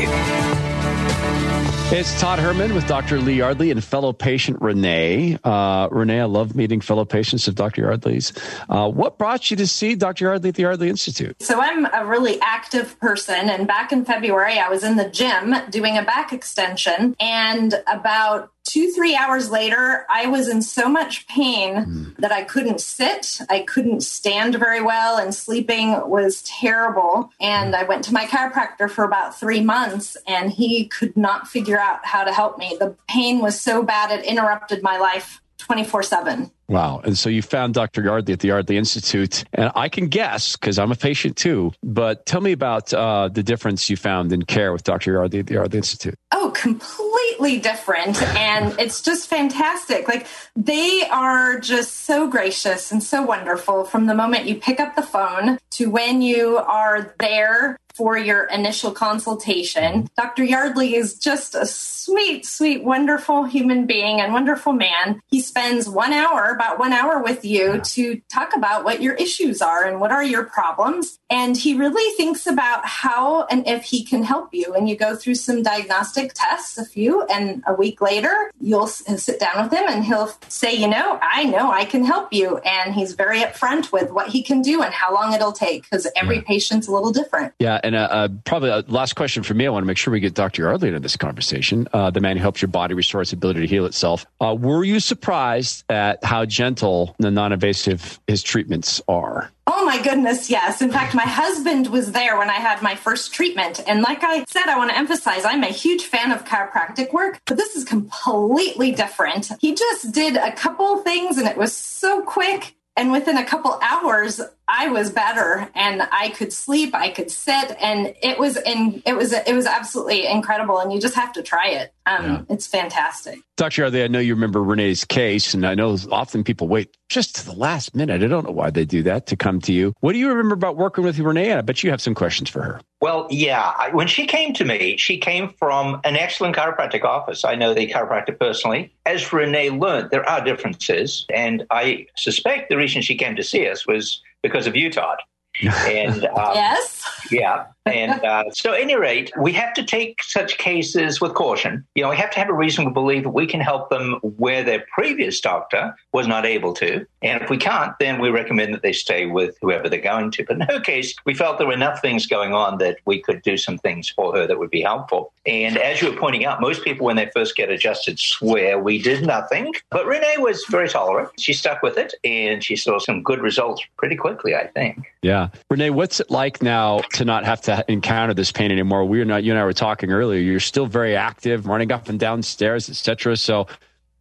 [1.95, 3.18] It's Todd Herman with Dr.
[3.18, 5.38] Lee Yardley and fellow patient Renee.
[5.42, 7.81] Uh, Renee, I love meeting fellow patients of Dr.
[7.81, 8.35] Yardley's.
[8.68, 10.27] Uh, what brought you to see Dr.
[10.27, 11.42] Yardley at the Yardley Institute?
[11.42, 15.55] So, I'm a really active person, and back in February, I was in the gym
[15.71, 21.27] doing a back extension, and about two, three hours later, I was in so much
[21.27, 22.16] pain mm.
[22.16, 23.40] that I couldn't sit.
[23.51, 27.31] I couldn't stand very well, and sleeping was terrible.
[27.40, 31.79] And I went to my chiropractor for about three months, and he could not figure
[31.79, 32.77] out how to help me.
[32.79, 36.51] The pain was so bad, it interrupted my life 24 7.
[36.68, 37.03] Wow.
[37.05, 38.03] And so you found Dr.
[38.03, 39.44] Yardley at the Yardley Institute.
[39.53, 41.72] And I can guess because I'm a patient too.
[41.83, 45.12] But tell me about uh, the difference you found in care with Dr.
[45.12, 46.14] Yardley at the Yardley Institute.
[46.33, 48.22] Oh, completely different.
[48.22, 50.09] and it's just fantastic.
[50.09, 54.96] Like they are just so gracious and so wonderful from the moment you pick up
[54.96, 60.09] the phone to when you are there for your initial consultation.
[60.16, 60.44] Dr.
[60.44, 65.20] Yardley is just a sweet, sweet, wonderful human being and wonderful man.
[65.28, 69.62] He spends one hour, about one hour with you to talk about what your issues
[69.62, 71.18] are and what are your problems.
[71.33, 74.75] And he really thinks about how and if he can help you.
[74.75, 79.40] And you go through some diagnostic tests, a few, and a week later, you'll sit
[79.40, 82.59] down with him and he'll say, You know, I know I can help you.
[82.59, 86.07] And he's very upfront with what he can do and how long it'll take because
[86.16, 86.42] every yeah.
[86.42, 87.55] patient's a little different.
[87.59, 87.81] Yeah.
[87.83, 89.66] And uh, uh, probably a last question for me.
[89.66, 90.64] I want to make sure we get Dr.
[90.64, 91.88] Yardley into this conversation.
[91.95, 94.27] Uh, the man who helps your body restore its ability to heal itself.
[94.38, 99.51] Uh, were you surprised at how gentle the non-invasive his treatments are?
[99.66, 100.83] Oh my goodness, yes.
[100.83, 103.81] In fact, my husband was there when I had my first treatment.
[103.87, 107.40] And like I said, I want to emphasize I'm a huge fan of chiropractic work,
[107.46, 109.51] but this is completely different.
[109.61, 112.75] He just did a couple things and it was so quick.
[112.94, 117.75] And within a couple hours, I was better and I could sleep, I could sit,
[117.81, 120.79] and it was in it was it was absolutely incredible.
[120.79, 121.94] And you just have to try it.
[122.07, 122.43] Um, yeah.
[122.49, 123.38] It's fantastic.
[123.57, 123.83] Dr.
[123.83, 127.45] Yardley, I know you remember Renee's case, and I know often people wait just to
[127.45, 128.23] the last minute.
[128.23, 129.95] I don't know why they do that to come to you.
[130.01, 131.53] What do you remember about working with Renee?
[131.53, 132.81] I bet you have some questions for her.
[133.01, 133.73] Well, yeah.
[133.79, 137.45] I, when she came to me, she came from an excellent chiropractic office.
[137.45, 138.93] I know the chiropractor personally.
[139.07, 143.69] As Renee learned, there are differences, and I suspect the reason she came to see
[143.69, 145.19] us was because of you, Todd.
[145.62, 150.59] And um, yes, yeah, and uh, so, at any rate, we have to take such
[150.59, 151.85] cases with caution.
[151.95, 154.19] You know, we have to have a reason to believe that we can help them
[154.23, 157.07] where their previous doctor was not able to.
[157.23, 160.45] And if we can't, then we recommend that they stay with whoever they're going to.
[160.45, 163.43] But in her case, we felt there were enough things going on that we could
[163.43, 165.33] do some things for her that would be helpful.
[165.47, 169.01] And as you were pointing out, most people, when they first get adjusted, swear we
[169.01, 169.73] did nothing.
[169.91, 171.31] But Renee was very tolerant.
[171.38, 175.12] She stuck with it and she saw some good results pretty quickly, I think.
[175.23, 175.49] Yeah.
[175.71, 179.05] Renee, what's it like now to not have to encounter this pain anymore.
[179.05, 179.45] We are not.
[179.45, 180.41] You and I were talking earlier.
[180.41, 183.37] You're still very active, running up and down stairs, etc.
[183.37, 183.67] So,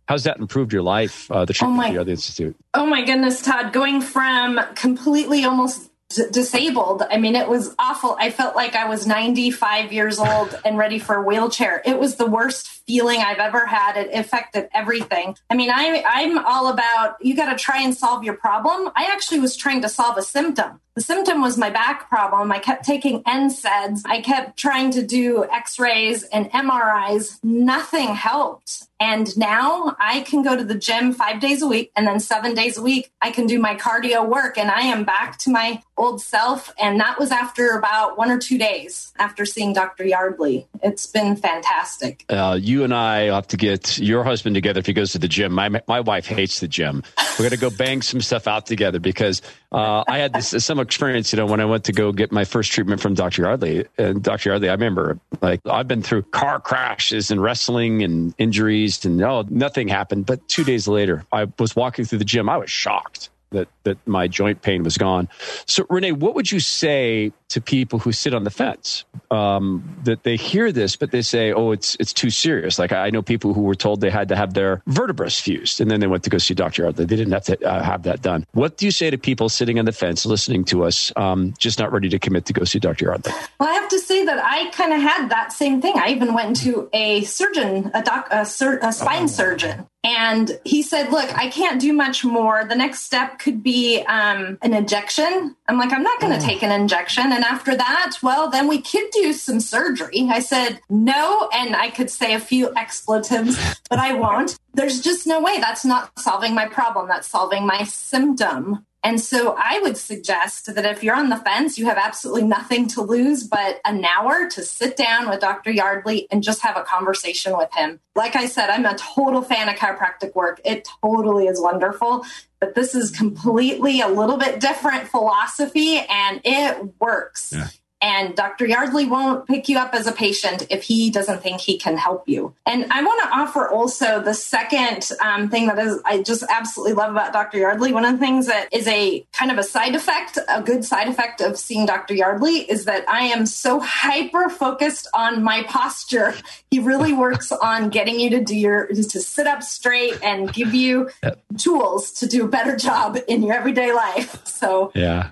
[0.07, 1.29] how's that improved your life?
[1.31, 2.55] Uh, the treatment oh my, at the institute.
[2.73, 3.73] Oh my goodness, Todd!
[3.73, 7.03] Going from completely almost d- disabled.
[7.09, 8.15] I mean, it was awful.
[8.19, 11.81] I felt like I was 95 years old and ready for a wheelchair.
[11.85, 13.97] It was the worst feeling I've ever had.
[13.97, 15.35] It affected everything.
[15.49, 18.91] I mean, I, I'm all about you got to try and solve your problem.
[18.95, 20.81] I actually was trying to solve a symptom.
[20.95, 22.51] The symptom was my back problem.
[22.51, 24.01] I kept taking NSAIDs.
[24.05, 27.39] I kept trying to do x rays and MRIs.
[27.43, 28.87] Nothing helped.
[28.99, 32.53] And now I can go to the gym five days a week and then seven
[32.53, 35.81] days a week, I can do my cardio work and I am back to my
[35.97, 36.71] old self.
[36.79, 40.05] And that was after about one or two days after seeing Dr.
[40.05, 40.67] Yardley.
[40.83, 42.25] It's been fantastic.
[42.29, 45.27] Uh, you and I have to get your husband together if he goes to the
[45.27, 45.53] gym.
[45.53, 47.01] My, my wife hates the gym.
[47.39, 50.79] We're going to go bang some stuff out together because uh, I had this some
[50.79, 53.43] experience, you know, when I went to go get my first treatment from Dr.
[53.43, 53.85] Yardley.
[53.97, 54.49] And Dr.
[54.49, 59.45] Yardley, I remember, like, I've been through car crashes and wrestling and injuries, and oh,
[59.49, 60.25] nothing happened.
[60.25, 62.49] But two days later, I was walking through the gym.
[62.49, 63.29] I was shocked.
[63.51, 65.29] That that my joint pain was gone.
[65.65, 70.23] So, Renee, what would you say to people who sit on the fence um, that
[70.23, 73.53] they hear this, but they say, "Oh, it's it's too serious." Like I know people
[73.53, 76.29] who were told they had to have their vertebrae fused, and then they went to
[76.29, 77.05] go see Doctor Yardley.
[77.05, 78.45] They didn't have to uh, have that done.
[78.53, 81.77] What do you say to people sitting on the fence, listening to us, um, just
[81.77, 83.33] not ready to commit to go see Doctor Yardley?
[83.59, 85.93] Well, I have to say that I kind of had that same thing.
[85.97, 89.27] I even went to a surgeon, a doc, a, sur- a spine oh.
[89.27, 92.65] surgeon, and he said, Look, I can't do much more.
[92.65, 95.55] The next step could be um, an injection.
[95.67, 96.47] I'm like, I'm not going to oh.
[96.47, 97.31] take an injection.
[97.31, 100.27] And after that, well, then we could do some surgery.
[100.31, 101.49] I said, No.
[101.53, 103.57] And I could say a few expletives,
[103.89, 104.57] but I won't.
[104.73, 105.59] There's just no way.
[105.59, 107.07] That's not solving my problem.
[107.07, 108.85] That's solving my symptom.
[109.03, 112.87] And so I would suggest that if you're on the fence, you have absolutely nothing
[112.89, 115.71] to lose but an hour to sit down with Dr.
[115.71, 117.99] Yardley and just have a conversation with him.
[118.15, 120.61] Like I said, I'm a total fan of chiropractic work.
[120.63, 122.25] It totally is wonderful,
[122.59, 127.53] but this is completely a little bit different philosophy and it works.
[127.55, 127.67] Yeah.
[128.01, 128.65] And Dr.
[128.65, 132.27] Yardley won't pick you up as a patient if he doesn't think he can help
[132.27, 132.53] you.
[132.65, 136.93] And I want to offer also the second um, thing that is I just absolutely
[136.93, 137.59] love about Dr.
[137.59, 137.93] Yardley.
[137.93, 141.07] One of the things that is a kind of a side effect, a good side
[141.07, 142.15] effect of seeing Dr.
[142.15, 146.33] Yardley is that I am so hyper focused on my posture.
[146.71, 150.73] He really works on getting you to do your to sit up straight and give
[150.73, 151.09] you
[151.57, 154.45] tools to do a better job in your everyday life.
[154.47, 155.31] So yeah.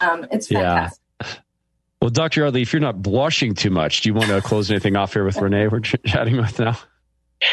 [0.00, 0.98] Um, it's fantastic.
[0.98, 1.01] Yeah.
[2.02, 2.40] Well, Dr.
[2.40, 5.24] Yardley, if you're not blushing too much, do you want to close anything off here
[5.24, 6.76] with Renee we're ch- chatting with now?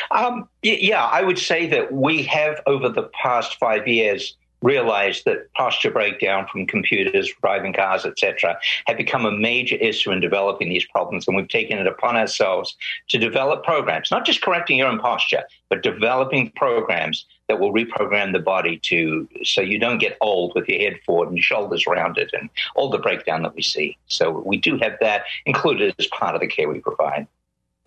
[0.10, 5.52] Um, yeah, I would say that we have over the past five years realized that
[5.54, 10.86] posture breakdown from computers, driving cars, etc., have become a major issue in developing these
[10.86, 12.76] problems, and we've taken it upon ourselves
[13.08, 18.32] to develop programs, not just correcting your own posture, but developing programs that will reprogram
[18.32, 22.30] the body to so you don't get old with your head forward and shoulders rounded
[22.34, 23.98] and all the breakdown that we see.
[24.08, 27.28] So we do have that included as part of the care we provide.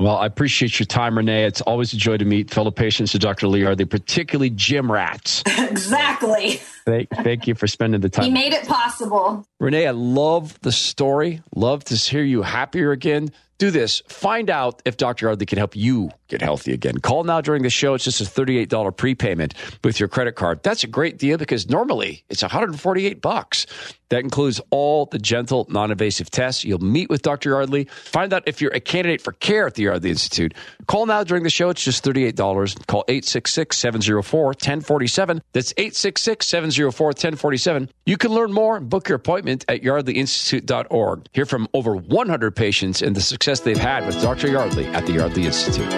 [0.02, 1.44] Well, I appreciate your time, Renee.
[1.44, 3.46] It's always a joy to meet fellow patients of Dr.
[3.46, 3.64] Lee.
[3.64, 5.44] Are they particularly gym rats?
[5.46, 6.60] exactly.
[6.84, 8.24] Thank, thank you for spending the time.
[8.24, 9.46] He made it possible.
[9.60, 11.40] Renee, I love the story.
[11.54, 13.30] Love to hear you happier again
[13.62, 14.02] do this.
[14.08, 15.26] Find out if Dr.
[15.26, 16.98] Yardley can help you get healthy again.
[16.98, 17.94] Call now during the show.
[17.94, 20.64] It's just a $38 prepayment with your credit card.
[20.64, 23.66] That's a great deal because normally it's 148 bucks.
[24.08, 26.64] That includes all the gentle, non-invasive tests.
[26.64, 27.50] You'll meet with Dr.
[27.50, 27.84] Yardley.
[27.84, 30.52] Find out if you're a candidate for care at the Yardley Institute.
[30.86, 31.70] Call now during the show.
[31.70, 32.86] It's just $38.
[32.86, 35.40] Call 866-704-1047.
[35.52, 37.88] That's 866-704-1047.
[38.04, 41.26] You can learn more and book your appointment at yardleyinstitute.org.
[41.32, 44.48] Hear from over 100 patients and the success they've had with Dr.
[44.48, 45.92] Yardley at the Yardley Institute.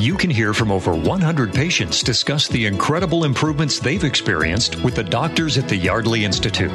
[0.00, 5.04] You can hear from over 100 patients discuss the incredible improvements they've experienced with the
[5.04, 6.70] doctors at the Yardley Institute.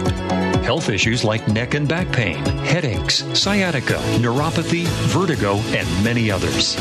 [0.63, 6.75] Health issues like neck and back pain, headaches, sciatica, neuropathy, vertigo, and many others.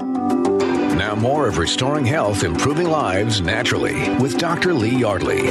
[1.02, 4.72] Now, more of Restoring Health, Improving Lives Naturally with Dr.
[4.72, 5.48] Lee Yardley.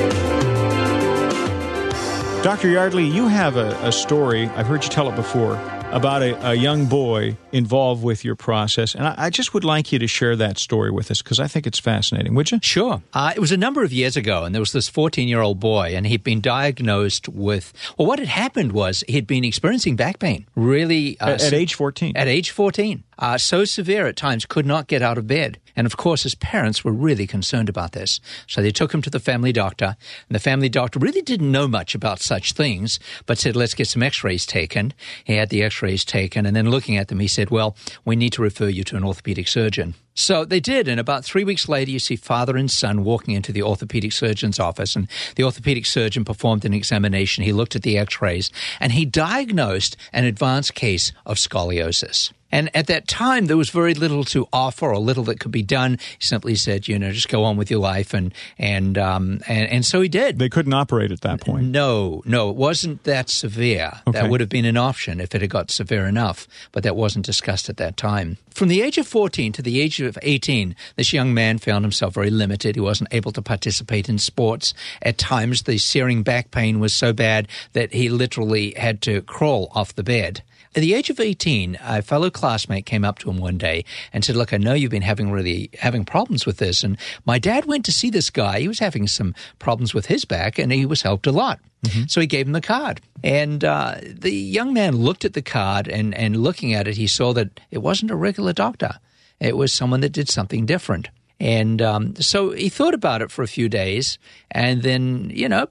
[2.44, 2.68] Dr.
[2.68, 4.48] Yardley, you have a, a story.
[4.50, 5.56] I've heard you tell it before
[5.92, 8.94] about a, a young boy involved with your process.
[8.94, 11.48] And I, I just would like you to share that story with us because I
[11.48, 12.34] think it's fascinating.
[12.34, 12.60] Would you?
[12.62, 13.02] Sure.
[13.12, 15.58] Uh, it was a number of years ago, and there was this 14 year old
[15.58, 20.18] boy, and he'd been diagnosed with, well, what had happened was he'd been experiencing back
[20.18, 20.46] pain.
[20.54, 21.18] Really?
[21.20, 22.16] Uh, at, at, age 14?
[22.16, 23.02] At age 14.
[23.18, 25.58] Uh, so severe at times, could not get out of bed.
[25.80, 28.20] And of course, his parents were really concerned about this.
[28.46, 29.96] So they took him to the family doctor,
[30.28, 33.88] and the family doctor really didn't know much about such things, but said, let's get
[33.88, 34.92] some x rays taken.
[35.24, 38.14] He had the x rays taken, and then looking at them, he said, well, we
[38.14, 39.94] need to refer you to an orthopedic surgeon.
[40.12, 43.50] So they did, and about three weeks later, you see father and son walking into
[43.50, 47.42] the orthopedic surgeon's office, and the orthopedic surgeon performed an examination.
[47.42, 48.50] He looked at the x rays,
[48.80, 52.32] and he diagnosed an advanced case of scoliosis.
[52.52, 55.62] And at that time, there was very little to offer or little that could be
[55.62, 55.98] done.
[56.18, 58.14] He simply said, you know, just go on with your life.
[58.14, 60.38] And, and, um, and, and so he did.
[60.38, 61.66] They couldn't operate at that point.
[61.66, 63.92] No, no, it wasn't that severe.
[64.06, 64.20] Okay.
[64.20, 67.24] That would have been an option if it had got severe enough, but that wasn't
[67.24, 68.36] discussed at that time.
[68.50, 72.14] From the age of 14 to the age of 18, this young man found himself
[72.14, 72.74] very limited.
[72.74, 74.74] He wasn't able to participate in sports.
[75.02, 79.70] At times, the searing back pain was so bad that he literally had to crawl
[79.74, 80.42] off the bed.
[80.76, 84.24] At the age of 18, a fellow classmate came up to him one day and
[84.24, 86.84] said, Look, I know you've been having really having problems with this.
[86.84, 88.60] And my dad went to see this guy.
[88.60, 91.58] He was having some problems with his back and he was helped a lot.
[91.82, 92.04] Mm-hmm.
[92.06, 93.00] So he gave him the card.
[93.24, 97.08] And uh, the young man looked at the card and, and looking at it, he
[97.08, 99.00] saw that it wasn't a regular doctor,
[99.40, 101.08] it was someone that did something different.
[101.40, 104.18] And um, so he thought about it for a few days
[104.50, 105.68] and then, you know,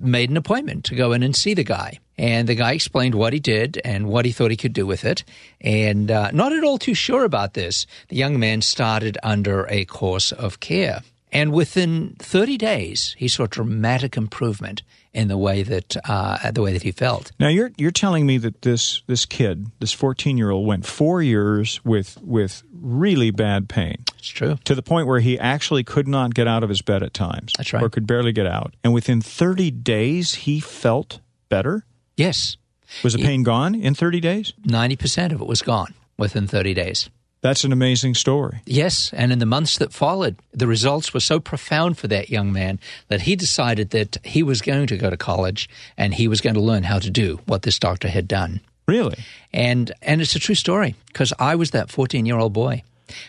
[0.00, 2.00] made an appointment to go in and see the guy.
[2.18, 5.04] And the guy explained what he did and what he thought he could do with
[5.04, 5.24] it.
[5.60, 9.84] And uh, not at all too sure about this, the young man started under a
[9.86, 11.02] course of care.
[11.32, 14.82] And within 30 days, he saw dramatic improvement
[15.14, 17.32] in the way that uh, the way that he felt.
[17.38, 21.22] Now you're you're telling me that this this kid, this 14 year old, went four
[21.22, 24.04] years with with really bad pain.
[24.18, 27.02] It's true to the point where he actually could not get out of his bed
[27.02, 27.52] at times.
[27.56, 28.74] That's right, or could barely get out.
[28.82, 31.84] And within 30 days, he felt better.
[32.16, 32.56] Yes.
[33.02, 34.52] Was the pain he, gone in 30 days?
[34.66, 37.10] 90% of it was gone within 30 days.
[37.42, 38.60] That's an amazing story.
[38.66, 42.52] Yes, and in the months that followed, the results were so profound for that young
[42.52, 46.40] man that he decided that he was going to go to college and he was
[46.40, 48.60] going to learn how to do what this doctor had done.
[48.86, 49.18] Really?
[49.52, 52.82] And and it's a true story because I was that 14-year-old boy.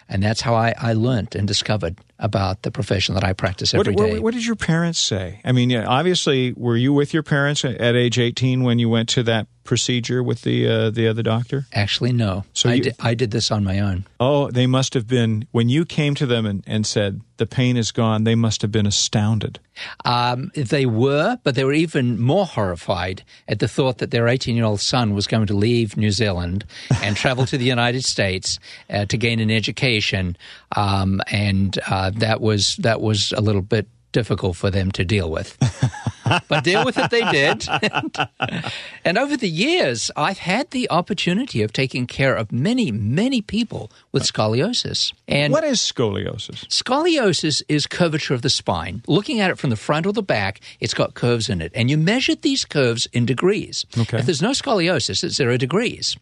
[0.08, 3.94] And that's how I, I learned and discovered about the profession that I practice every
[3.94, 4.14] what, day.
[4.14, 5.42] what, what, did your parents say?
[5.44, 9.24] I mean, obviously, were you with your parents at age 18 when you went to
[9.24, 11.66] that procedure with the uh, the other doctor?
[11.74, 12.46] Actually, no.
[12.54, 14.06] So I, you, did, I did this on my own.
[14.20, 17.78] Oh, they must have been when you came to them and, and said the pain
[17.78, 18.24] is gone.
[18.24, 19.60] They must have been astounded.
[20.06, 24.56] Um, they were, but they were even more horrified at the thought that their 18
[24.56, 26.66] year old son was going to leave New Zealand
[27.02, 28.60] and travel to the United States
[28.90, 30.38] uh, to gain an education,
[30.76, 35.30] um, and uh, that was that was a little bit difficult for them to deal
[35.30, 35.58] with.
[36.48, 37.68] but deal with it they did.
[37.70, 38.30] and,
[39.06, 43.92] and, over the years, I've had the opportunity of taking care of many, many people
[44.12, 45.14] with scoliosis.
[45.28, 46.68] And what is scoliosis?
[46.68, 49.04] Scoliosis is curvature of the spine.
[49.08, 51.72] Looking at it from the front or the back, it's got curves in it.
[51.76, 53.86] And you measure these curves in degrees.
[53.98, 54.20] Okay.
[54.20, 56.18] If there's no scoliosis, it's zero degrees.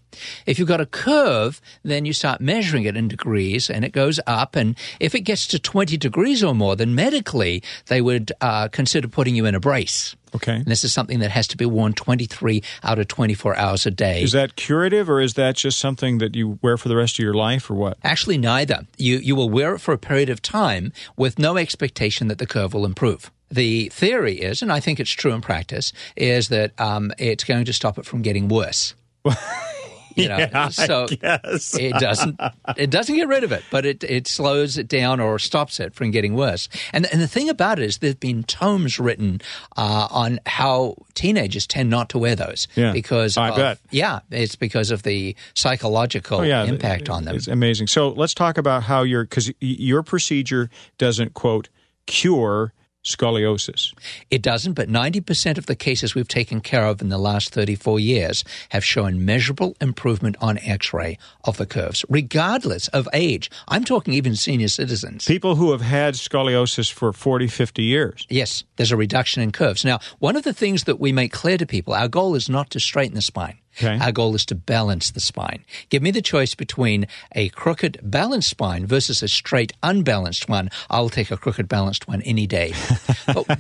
[0.46, 4.20] If you've got a curve, then you start measuring it in degrees and it goes
[4.28, 4.56] up.
[4.56, 9.08] And if it gets to 20 degrees or more, then medically, they would uh, consider
[9.08, 10.01] putting you in a brace.
[10.36, 10.56] Okay.
[10.56, 13.92] And this is something that has to be worn 23 out of 24 hours a
[13.92, 14.24] day.
[14.24, 17.24] Is that curative or is that just something that you wear for the rest of
[17.24, 17.98] your life or what?
[18.04, 18.88] Actually, neither.
[18.98, 22.48] You, you will wear it for a period of time with no expectation that the
[22.48, 23.32] curve will improve.
[23.50, 27.66] The theory is, and I think it's true in practice, is that um, it's going
[27.66, 28.96] to stop it from getting worse.
[30.16, 32.40] You know, yeah, so it doesn't
[32.78, 35.94] it doesn't get rid of it, but it it slows it down or stops it
[35.94, 36.70] from getting worse.
[36.94, 39.42] And and the thing about it is there've been tomes written
[39.78, 42.92] uh, on how teenagers tend not to wear those yeah.
[42.92, 47.36] because I of, bet yeah, it's because of the psychological oh, yeah, impact on them.
[47.36, 47.88] It's amazing.
[47.88, 51.70] So let's talk about how your because your procedure doesn't quote
[52.06, 52.74] cure
[53.04, 53.94] scoliosis?
[54.30, 58.00] It doesn't, but 90% of the cases we've taken care of in the last 34
[58.00, 63.50] years have shown measurable improvement on x ray of the curves, regardless of age.
[63.68, 65.26] I'm talking even senior citizens.
[65.26, 68.26] People who have had scoliosis for 40, 50 years.
[68.30, 69.86] Yes, there's a reduction in curves.
[69.86, 72.70] Now, one of the things that we make clear to people our goal is not
[72.72, 73.61] to straighten the spine.
[73.78, 73.98] Okay.
[74.00, 75.64] Our goal is to balance the spine.
[75.90, 80.70] Give me the choice between a crooked balanced spine versus a straight unbalanced one.
[80.90, 82.74] I'll take a crooked balanced one any day.
[83.28, 83.60] but,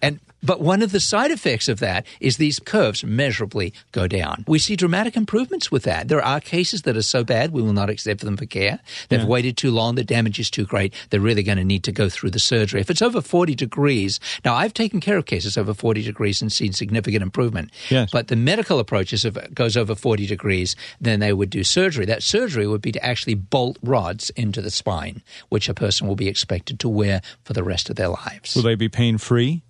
[0.00, 4.44] and But one of the side effects of that is these curves measurably go down.
[4.48, 6.08] We see dramatic improvements with that.
[6.08, 8.80] There are cases that are so bad we will not accept them for care.
[9.08, 9.26] They've Yeah.
[9.26, 12.08] waited too long, the damage is too great, they're really going to need to go
[12.08, 12.80] through the surgery.
[12.80, 16.50] If it's over 40 degrees, now I've taken care of cases over 40 degrees and
[16.52, 17.70] seen significant improvement.
[17.90, 18.10] Yes.
[18.10, 21.62] But the medical approach is if it goes over 40 degrees, then they would do
[21.64, 22.06] surgery.
[22.06, 26.16] That surgery would be to actually bolt rods into the spine, which a person will
[26.16, 28.54] be expected to wear for the rest of their lives.
[28.56, 29.62] Will they be pain free?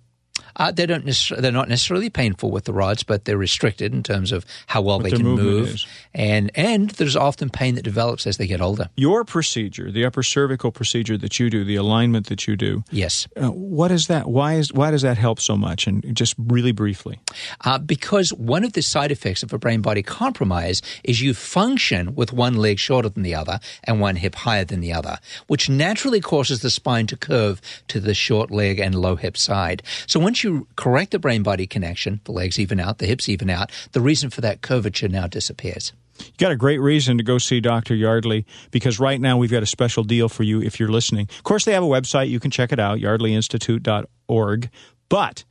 [0.57, 1.05] Uh, they don't
[1.39, 4.97] they're not necessarily painful with the rods, but they're restricted in terms of how well
[4.99, 5.67] What they can move.
[5.69, 5.87] is.
[6.13, 8.89] And and there's often pain that develops as they get older.
[8.97, 13.27] Your procedure, the upper cervical procedure that you do, the alignment that you do, Yes.
[13.41, 14.27] uh, what is that?
[14.27, 15.87] Why is why does that help so much?
[15.87, 17.19] And just really briefly,
[17.63, 22.13] Uh, because one of the side effects of a brain body compromise is you function
[22.13, 25.17] with one leg shorter than the other and one hip higher than the other,
[25.47, 29.81] which naturally causes the spine to curve to the short leg and low hip side.
[30.07, 33.49] So once you correct the brain body connection, the legs even out, the hips even
[33.49, 35.91] out, the reason for that curvature now disappears.
[36.19, 37.95] you got a great reason to go see Dr.
[37.95, 41.27] Yardley because right now we've got a special deal for you if you're listening.
[41.37, 42.29] Of course, they have a website.
[42.29, 44.69] You can check it out, yardleyinstitute.org.
[45.09, 45.43] But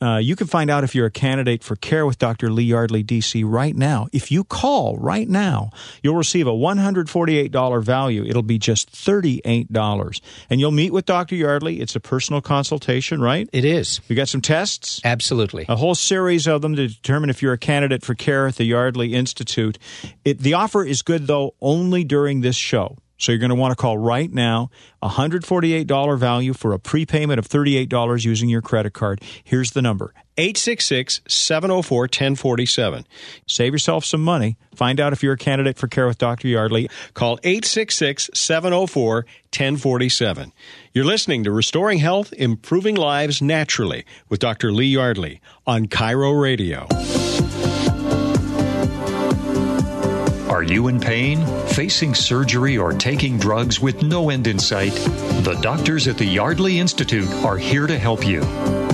[0.00, 2.50] uh, you can find out if you're a candidate for care with Dr.
[2.50, 4.08] Lee Yardley, DC, right now.
[4.12, 5.70] If you call right now,
[6.02, 8.24] you'll receive a $148 value.
[8.24, 10.20] It'll be just $38.
[10.50, 11.34] And you'll meet with Dr.
[11.34, 11.80] Yardley.
[11.80, 13.48] It's a personal consultation, right?
[13.52, 14.00] It is.
[14.08, 15.00] We got some tests.
[15.04, 15.66] Absolutely.
[15.68, 18.64] a whole series of them to determine if you're a candidate for care at the
[18.64, 19.78] Yardley Institute.
[20.24, 22.96] It, the offer is good, though, only during this show.
[23.18, 24.70] So you're going to want to call right now.
[25.02, 29.22] $148 value for a prepayment of $38 using your credit card.
[29.44, 33.06] Here's the number 866 704 1047.
[33.46, 34.58] Save yourself some money.
[34.74, 36.48] Find out if you're a candidate for care with Dr.
[36.48, 36.90] Yardley.
[37.14, 40.52] Call 866 704 1047.
[40.92, 44.72] You're listening to Restoring Health, Improving Lives Naturally with Dr.
[44.72, 46.86] Lee Yardley on KIRO Radio.
[50.56, 54.94] Are you in pain, facing surgery, or taking drugs with no end in sight?
[55.44, 58.40] The doctors at the Yardley Institute are here to help you.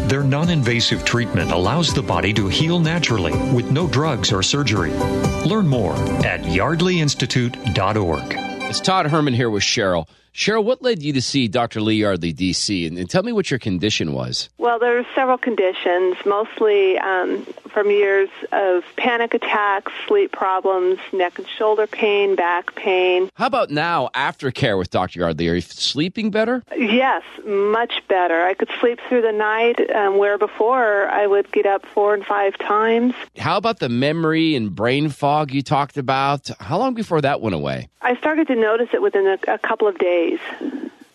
[0.08, 4.90] Their non invasive treatment allows the body to heal naturally with no drugs or surgery.
[5.46, 5.94] Learn more
[6.26, 8.24] at yardleyinstitute.org.
[8.68, 10.08] It's Todd Herman here with Cheryl.
[10.34, 11.82] Cheryl, what led you to see Dr.
[11.82, 12.86] Lee Yardley, DC?
[12.86, 14.48] And, and tell me what your condition was.
[14.56, 21.38] Well, there were several conditions, mostly um, from years of panic attacks, sleep problems, neck
[21.38, 23.28] and shoulder pain, back pain.
[23.34, 25.20] How about now, after care with Dr.
[25.20, 25.48] Yardley?
[25.48, 26.62] Are you sleeping better?
[26.74, 28.42] Yes, much better.
[28.42, 32.24] I could sleep through the night, um, where before I would get up four and
[32.24, 33.14] five times.
[33.36, 36.48] How about the memory and brain fog you talked about?
[36.58, 37.88] How long before that went away?
[38.00, 40.21] I started to notice it within a, a couple of days.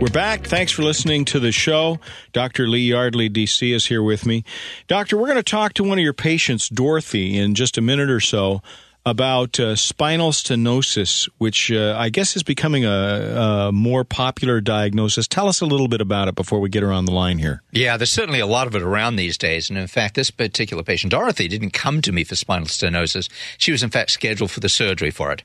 [0.00, 0.46] We're back.
[0.46, 2.00] Thanks for listening to the show.
[2.32, 2.66] Dr.
[2.66, 4.44] Lee Yardley, DC, is here with me.
[4.86, 8.10] Doctor, we're going to talk to one of your patients, Dorothy, in just a minute
[8.10, 8.60] or so
[9.06, 15.28] about uh, spinal stenosis, which uh, I guess is becoming a, a more popular diagnosis.
[15.28, 17.62] Tell us a little bit about it before we get her on the line here.
[17.72, 19.68] Yeah, there's certainly a lot of it around these days.
[19.68, 23.28] And in fact, this particular patient, Dorothy, didn't come to me for spinal stenosis.
[23.58, 25.42] She was, in fact, scheduled for the surgery for it.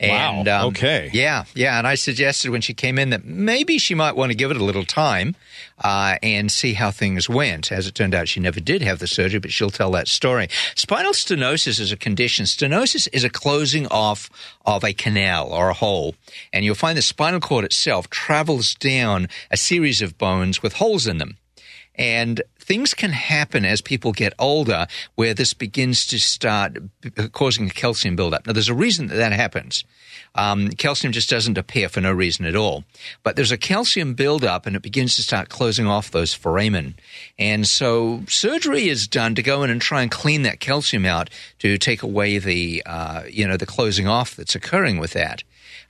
[0.00, 1.10] And, Wow, um, okay.
[1.12, 1.78] Yeah, yeah.
[1.78, 4.56] And I suggested when she came in that maybe she might want to give it
[4.56, 5.36] a little time
[5.82, 7.72] uh, and see how things went.
[7.72, 10.48] As it turned out, she never did have the surgery, but she'll tell that story.
[10.74, 12.44] Spinal stenosis is a condition.
[12.44, 14.30] Stenosis is a closing off
[14.64, 16.14] of a canal or a hole.
[16.52, 21.06] And you'll find the spinal cord itself travels down a series of bones with holes
[21.06, 21.36] in them.
[21.96, 26.78] And things can happen as people get older where this begins to start
[27.32, 28.46] causing a calcium buildup.
[28.46, 29.84] Now, there's a reason that that happens.
[30.34, 32.84] Um, calcium just doesn't appear for no reason at all.
[33.22, 36.94] But there's a calcium buildup and it begins to start closing off those foramen.
[37.38, 41.30] And so surgery is done to go in and try and clean that calcium out
[41.60, 45.44] to take away the, uh, you know, the closing off that's occurring with that.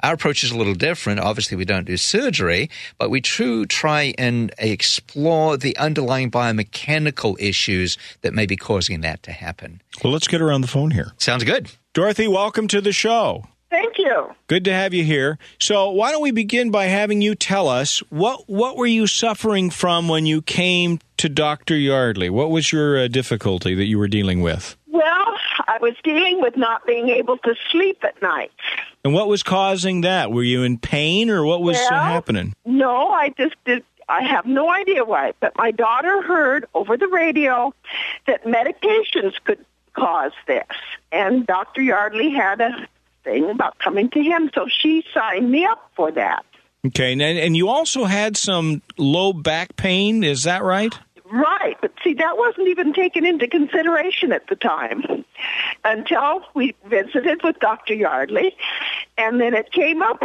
[0.04, 1.18] Our approach is a little different.
[1.18, 7.96] Obviously, we don't do surgery, but we try try and explore the underlying biomechanical issues
[8.20, 9.80] that may be causing that to happen.
[10.02, 11.12] Well, let's get her on the phone here.
[11.16, 11.70] Sounds good.
[11.94, 13.44] Dorothy, welcome to the show.
[13.70, 14.34] Thank you.
[14.46, 15.38] Good to have you here.
[15.58, 19.70] So, why don't we begin by having you tell us what what were you suffering
[19.70, 21.76] from when you came to Dr.
[21.76, 22.28] Yardley?
[22.28, 24.76] What was your uh, difficulty that you were dealing with?
[24.94, 25.34] Well,
[25.66, 28.52] I was dealing with not being able to sleep at night.
[29.04, 30.30] And what was causing that?
[30.30, 32.54] Were you in pain or what was Well, happening?
[32.64, 33.82] No, I just did.
[34.08, 37.74] I have no idea why, but my daughter heard over the radio
[38.28, 39.64] that medications could
[39.94, 40.62] cause this,
[41.10, 41.82] and Dr.
[41.82, 42.86] Yardley had a
[43.24, 46.44] thing about coming to him, so she signed me up for that.
[46.86, 50.96] Okay, and, and you also had some low back pain, is that right?
[51.34, 55.24] Right, but see, that wasn't even taken into consideration at the time
[55.84, 57.94] until we visited with Dr.
[57.94, 58.56] Yardley,
[59.18, 60.20] and then it came up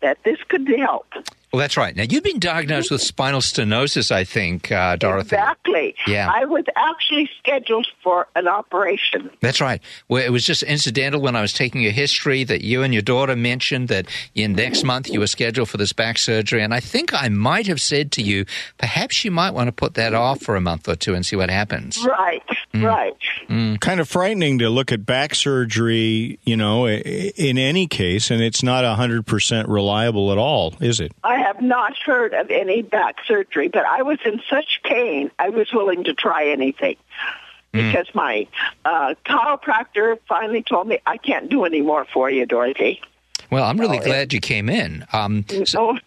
[0.00, 1.06] that this could help.
[1.54, 1.94] Well, that's right.
[1.94, 5.36] Now, you've been diagnosed with spinal stenosis, I think, uh, Dorothy.
[5.36, 5.94] Exactly.
[6.04, 6.28] Yeah.
[6.28, 9.30] I was actually scheduled for an operation.
[9.40, 9.80] That's right.
[10.08, 13.02] Well, it was just incidental when I was taking your history that you and your
[13.02, 16.60] daughter mentioned that in next month you were scheduled for this back surgery.
[16.60, 18.46] And I think I might have said to you,
[18.78, 21.36] perhaps you might want to put that off for a month or two and see
[21.36, 22.04] what happens.
[22.04, 22.42] Right,
[22.74, 23.16] right.
[23.80, 28.62] Kind of frightening to look at back surgery, you know, in any case, and it's
[28.62, 31.12] not 100% reliable at all, is it?
[31.24, 35.48] I have not heard of any back surgery, but I was in such pain, I
[35.50, 36.96] was willing to try anything.
[37.72, 38.46] Because my
[38.84, 43.00] uh, chiropractor finally told me I can't do any more for you, Dorothy.
[43.50, 45.04] Well, I'm really Oh, glad you came in.
[45.12, 45.98] Um, so-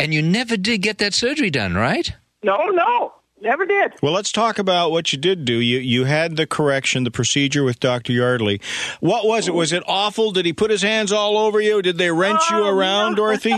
[0.00, 2.10] and you never did get that surgery done, right?
[2.42, 3.92] no, no, never did.
[4.02, 5.54] Well, let's talk about what you did do.
[5.54, 8.12] You you had the correction, the procedure with Dr.
[8.12, 8.60] Yardley.
[9.00, 9.54] What was it?
[9.54, 10.32] Was it awful?
[10.32, 11.82] Did he put his hands all over you?
[11.82, 13.16] Did they wrench you Oh, around, no.
[13.16, 13.54] Dorothy?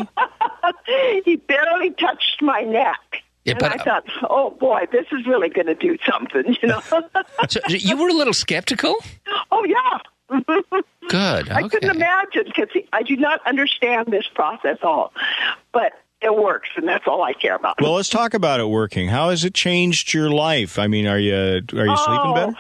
[1.24, 3.22] he barely touched my neck.
[3.44, 6.68] Yeah, and but- I thought, oh boy, this is really going to do something, you
[6.68, 6.82] know.
[7.48, 8.96] So you were a little skeptical?
[9.50, 9.98] oh yeah.
[11.08, 11.48] Good.
[11.50, 15.12] I couldn't imagine because I do not understand this process at all,
[15.72, 17.80] but it works, and that's all I care about.
[17.80, 19.08] Well, let's talk about it working.
[19.08, 20.78] How has it changed your life?
[20.78, 22.34] I mean, are you are you sleeping Oh.
[22.34, 22.52] better?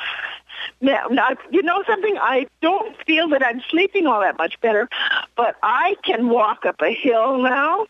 [0.80, 2.16] Now, now, you know something?
[2.20, 4.88] I don't feel that I'm sleeping all that much better,
[5.36, 7.86] but I can walk up a hill now.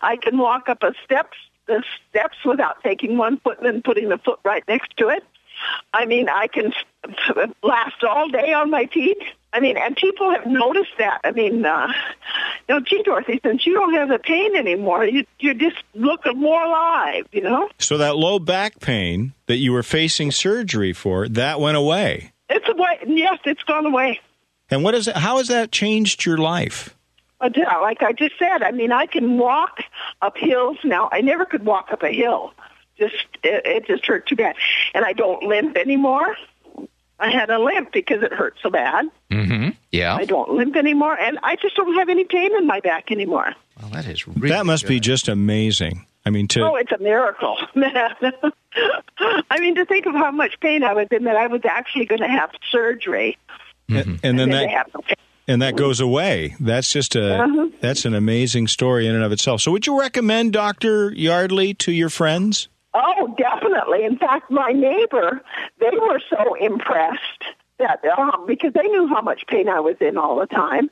[0.00, 1.36] I can walk up a steps,
[1.66, 5.24] the steps without taking one foot and then putting the foot right next to it.
[5.92, 6.72] I mean, I can
[7.62, 9.18] last all day on my feet.
[9.52, 11.20] I mean, and people have noticed that.
[11.24, 11.92] I mean, uh,
[12.72, 16.62] know, gee, Dorothy, since you don't have the pain anymore, you you just look more
[16.62, 17.26] alive.
[17.32, 21.76] You know, So that low back pain that you were facing surgery for, that went
[21.76, 22.32] away.
[22.48, 22.98] it's away.
[23.06, 24.20] Yes, it's gone away.
[24.70, 25.16] And what is it?
[25.16, 26.94] How has that changed your life?
[27.40, 29.80] Uh, yeah, like I just said, I mean, I can walk
[30.22, 31.08] up hills now.
[31.12, 32.52] I never could walk up a hill.
[32.96, 34.54] Just it, it just hurt too bad,
[34.94, 36.36] and I don't limp anymore.
[37.22, 39.06] I had a limp because it hurt so bad.
[39.30, 39.70] Mm-hmm.
[39.90, 40.14] Yeah.
[40.16, 43.54] I don't limp anymore, and I just don't have any pain in my back anymore.
[43.80, 46.06] Well, that is really that must be just amazing.
[46.26, 47.56] I mean, to Oh, it's a miracle.
[47.74, 52.06] I mean, to think of how much pain I was in that I was actually
[52.06, 53.38] going to have surgery,
[53.88, 55.16] and, and then then that they have no pain.
[55.48, 56.54] and that goes away.
[56.60, 57.68] That's just a Uh-huh.
[57.80, 59.60] that's an amazing story in and of itself.
[59.60, 62.68] So, would you recommend Doctor Yardley to your friends?
[62.94, 64.04] Oh, definitely.
[64.04, 65.40] In fact, my neighbor,
[65.80, 67.44] they were so impressed
[67.78, 70.90] that um, because they knew how much pain I was in all the time,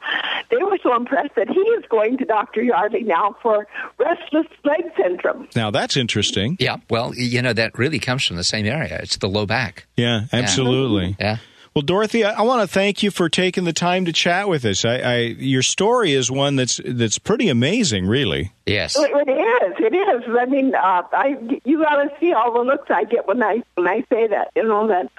[0.50, 2.62] they were so impressed that he is going to Dr.
[2.62, 3.66] Yardley now for
[3.98, 5.48] restless leg syndrome.
[5.54, 6.56] Now, that's interesting.
[6.58, 6.78] Yeah.
[6.88, 8.98] Well, you know that really comes from the same area.
[9.02, 9.86] It's the low back.
[9.96, 11.16] Yeah, absolutely.
[11.20, 11.36] Yeah.
[11.74, 14.64] Well, Dorothy, I, I want to thank you for taking the time to chat with
[14.64, 14.84] us.
[14.84, 18.52] I, I your story is one that's that's pretty amazing, really.
[18.66, 18.96] Yes.
[18.98, 19.74] It it is.
[19.78, 20.36] It is.
[20.38, 23.62] I mean, uh, I you got to see all the looks I get when I
[23.76, 24.50] when I say that.
[24.56, 25.10] You know that.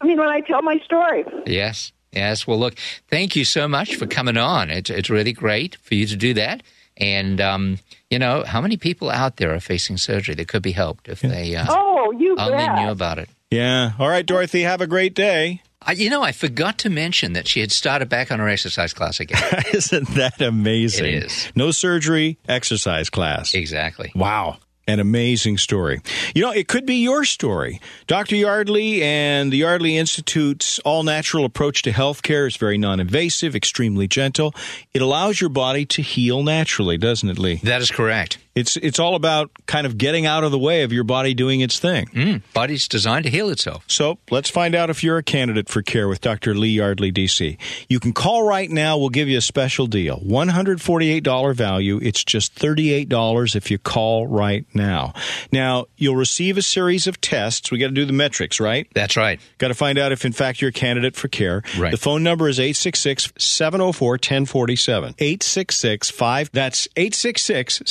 [0.00, 1.24] I mean, when I tell my story.
[1.46, 1.92] Yes.
[2.12, 2.46] Yes.
[2.46, 2.74] Well, look,
[3.08, 4.70] thank you so much for coming on.
[4.70, 6.62] It's it's really great for you to do that.
[6.98, 7.78] And um,
[8.10, 11.22] you know, how many people out there are facing surgery that could be helped if
[11.22, 12.78] they uh, Oh, you only bet.
[12.78, 13.30] knew about it?
[13.50, 13.92] Yeah.
[13.98, 14.62] All right, Dorothy.
[14.62, 15.62] Have a great day.
[15.86, 18.92] I, you know, I forgot to mention that she had started back on her exercise
[18.94, 19.42] class again.
[19.74, 21.04] Isn't that amazing?
[21.06, 21.52] It is.
[21.54, 23.54] No surgery, exercise class.
[23.54, 24.10] exactly.
[24.14, 24.58] Wow.
[24.86, 26.02] An amazing story.
[26.34, 27.80] You know, it could be your story.
[28.06, 28.36] Dr.
[28.36, 34.06] Yardley and the Yardley Institute's all natural approach to healthcare is very non invasive, extremely
[34.06, 34.54] gentle.
[34.92, 37.60] It allows your body to heal naturally, doesn't it, Lee?
[37.62, 38.36] That is correct.
[38.54, 41.60] It's it's all about kind of getting out of the way of your body doing
[41.60, 42.06] its thing.
[42.06, 43.84] Mm, body's designed to heal itself.
[43.88, 46.54] So let's find out if you're a candidate for care with Dr.
[46.54, 47.58] Lee Yardley, DC.
[47.88, 48.96] You can call right now.
[48.96, 51.98] We'll give you a special deal $148 value.
[52.00, 55.14] It's just $38 if you call right now.
[55.50, 57.70] Now, you'll receive a series of tests.
[57.70, 58.86] We got to do the metrics, right?
[58.94, 59.40] That's right.
[59.58, 61.62] Got to find out if, in fact, you're a candidate for care.
[61.78, 61.90] Right.
[61.90, 65.14] The phone number is 866 704 1047.
[65.18, 66.50] 866 5.
[66.52, 67.82] That's 866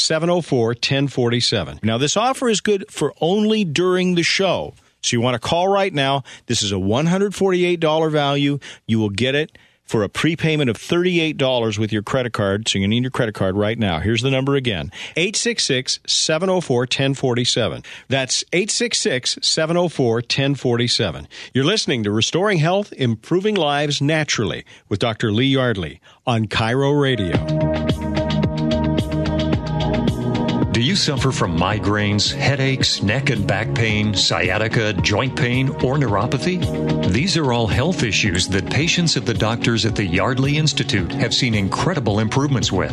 [0.54, 1.80] 704 1047.
[1.84, 4.74] Now, this offer is good for only during the show.
[5.02, 6.24] So you want to call right now.
[6.46, 8.60] This is a $148 value.
[8.86, 12.70] You will get it for a prepayment of $38 with your credit card.
[12.70, 14.00] So you need your credit card right now.
[14.00, 17.84] Here's the number again 866 704 1047.
[18.08, 21.28] That's 866 704 1047.
[21.54, 25.32] You're listening to Restoring Health, Improving Lives Naturally with Dr.
[25.32, 27.73] Lee Yardley on KIRO Radio.
[30.74, 37.12] Do you suffer from migraines, headaches, neck and back pain, sciatica, joint pain, or neuropathy?
[37.12, 41.32] These are all health issues that patients at the doctors at the Yardley Institute have
[41.32, 42.92] seen incredible improvements with.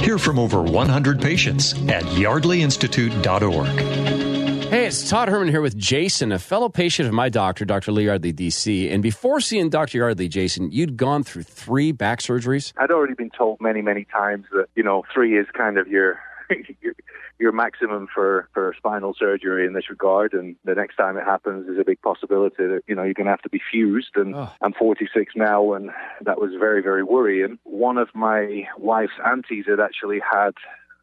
[0.00, 3.66] Hear from over 100 patients at yardleyinstitute.org.
[4.70, 7.92] Hey, it's Todd Herman here with Jason, a fellow patient of my doctor, Dr.
[7.92, 8.90] Lee Yardley, DC.
[8.90, 9.98] And before seeing Dr.
[9.98, 12.72] Yardley, Jason, you'd gone through three back surgeries.
[12.78, 16.18] I'd already been told many, many times that, you know, three is kind of your.
[17.38, 20.32] your maximum for, for spinal surgery in this regard.
[20.32, 23.26] And the next time it happens is a big possibility that, you know, you're going
[23.26, 24.16] to have to be fused.
[24.16, 24.50] And Oh.
[24.60, 25.90] I'm 46 now, and
[26.22, 27.58] that was very, very worrying.
[27.64, 30.52] One of my wife's aunties had actually had